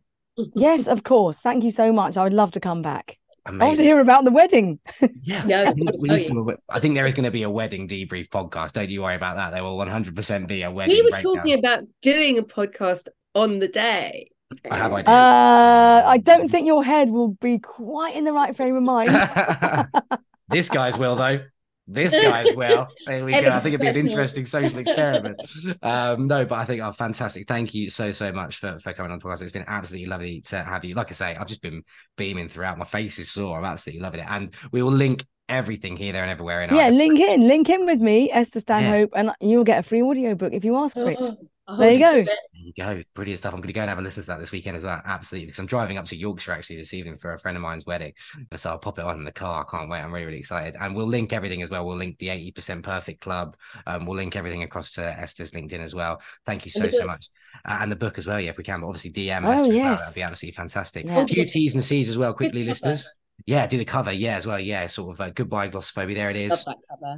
[0.55, 1.41] Yes, of course.
[1.41, 2.17] Thank you so much.
[2.17, 3.19] I would love to come back.
[3.47, 4.79] I want to hear about the wedding.
[5.23, 7.31] Yeah, No, we need, we I'll need tell to- I think there is going to
[7.31, 8.73] be a wedding debrief podcast.
[8.73, 9.51] Don't you worry about that.
[9.51, 10.95] There will 100% be a wedding.
[10.95, 11.35] We were breakdown.
[11.37, 14.31] talking about doing a podcast on the day.
[14.71, 15.09] I have ideas.
[15.09, 19.11] Uh, I don't think your head will be quite in the right frame of mind.
[20.49, 21.41] this guy's will though.
[21.87, 22.89] This guy's well.
[23.07, 23.51] There we go.
[23.51, 25.41] I think it'd be an interesting social experiment.
[25.83, 27.47] Um, no, but I think oh, fantastic.
[27.47, 29.43] Thank you so so much for, for coming on the podcast.
[29.43, 30.95] It's been absolutely lovely to have you.
[30.95, 31.83] Like I say, I've just been
[32.17, 32.79] beaming throughout.
[32.79, 33.59] My face is sore.
[33.59, 36.63] I'm absolutely loving it, and we will link everything here, there, and everywhere.
[36.63, 39.21] In yeah, link in, link in with me, Esther Stanhope, yeah.
[39.21, 41.19] and you'll get a free audio book if you ask for it.
[41.21, 41.37] Oh,
[41.79, 42.13] there you go.
[42.13, 43.03] There you go.
[43.15, 43.53] Brilliant stuff.
[43.53, 45.01] I'm going to go and have a listen to that this weekend as well.
[45.05, 45.47] Absolutely.
[45.47, 48.13] Because I'm driving up to Yorkshire actually this evening for a friend of mine's wedding.
[48.55, 49.67] So I'll pop it on in the car.
[49.67, 50.01] I can't wait.
[50.01, 50.77] I'm really, really excited.
[50.81, 51.85] And we'll link everything as well.
[51.85, 53.57] We'll link the 80% Perfect Club.
[53.87, 56.23] Um, we'll link everything across to Esther's LinkedIn as well.
[56.45, 57.29] Thank you so, so much.
[57.65, 58.81] Uh, and the book as well, yeah, if we can.
[58.81, 59.85] But obviously, DM oh, Esther yes.
[59.85, 59.97] well.
[59.97, 61.05] That'd be absolutely fantastic.
[61.05, 61.19] Yeah.
[61.19, 63.09] A few T's and C's as well, quickly, listeners.
[63.45, 64.13] Yeah, do the cover.
[64.13, 64.59] Yeah, as well.
[64.59, 66.15] Yeah, sort of uh, goodbye glossophobia.
[66.15, 66.65] There it is.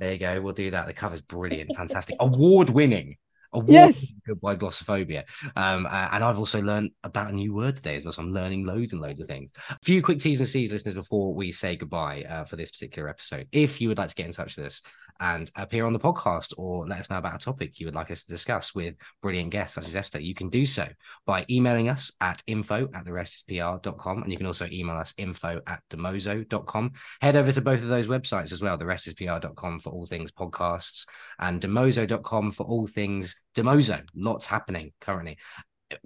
[0.01, 0.41] There you go.
[0.41, 0.87] We'll do that.
[0.87, 3.17] The cover's brilliant, fantastic, award winning
[3.53, 4.15] award yes.
[4.27, 5.25] goodbye glossophobia.
[5.57, 8.13] Um, uh, and I've also learned about a new word today as well.
[8.13, 9.53] So I'm learning loads and loads of things.
[9.71, 13.09] A few quick T's and C's, listeners, before we say goodbye uh, for this particular
[13.09, 13.49] episode.
[13.53, 14.83] If you would like to get in touch with us,
[15.21, 18.11] and appear on the podcast or let us know about a topic you would like
[18.11, 20.87] us to discuss with brilliant guests such as Esther, you can do so
[21.27, 24.23] by emailing us at info at the restispr.com.
[24.23, 26.93] And you can also email us info at demozo.com.
[27.21, 31.07] Head over to both of those websites as well, the restispr.com for all things podcasts
[31.39, 34.01] and demozo.com for all things Demozo.
[34.15, 35.37] Lots happening currently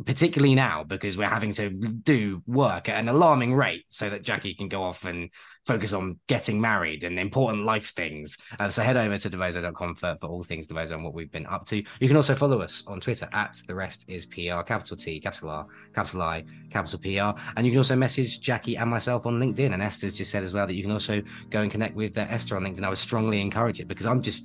[0.05, 4.57] particularly now because we're having to do work at an alarming rate so that Jacki
[4.57, 5.31] can go off and
[5.67, 8.37] focus on getting married and important life things.
[8.59, 11.47] Uh, so head over to devozo.com for, for all things Devozo and what we've been
[11.47, 11.77] up to.
[12.01, 15.51] You can also follow us on Twitter at the rest is PR, capital T, capital
[15.51, 17.41] R, capital I, capital PR.
[17.57, 19.73] And you can also message Jacki and myself on LinkedIn.
[19.73, 22.27] And Esther's just said as well that you can also go and connect with uh,
[22.29, 22.85] Esther on LinkedIn.
[22.85, 24.45] I would strongly encourage it because I'm just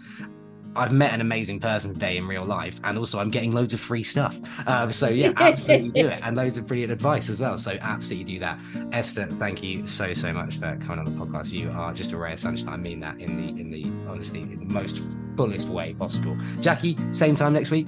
[0.77, 3.79] I've met an amazing person today in real life, and also I'm getting loads of
[3.79, 4.39] free stuff.
[4.67, 7.57] Um, so yeah, absolutely do it, and loads of brilliant advice as well.
[7.57, 8.59] So absolutely do that.
[8.91, 11.51] Esther, thank you so so much for coming on the podcast.
[11.51, 12.69] You are just a ray of sunshine.
[12.69, 15.01] I mean that in the in the honestly in the most
[15.35, 16.35] fullest way possible.
[16.59, 17.87] Jacki, same time next week.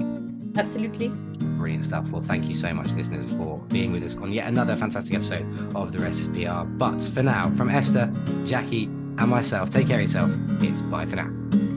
[0.55, 1.09] Absolutely.
[1.09, 2.09] Brilliant stuff.
[2.09, 5.45] Well, thank you so much, listeners, for being with us on yet another fantastic episode
[5.75, 6.65] of The Rest is PR.
[6.65, 8.11] But for now, from Esther,
[8.45, 8.85] Jacki,
[9.19, 10.31] and myself, take care of yourself.
[10.61, 11.68] It's bye for now.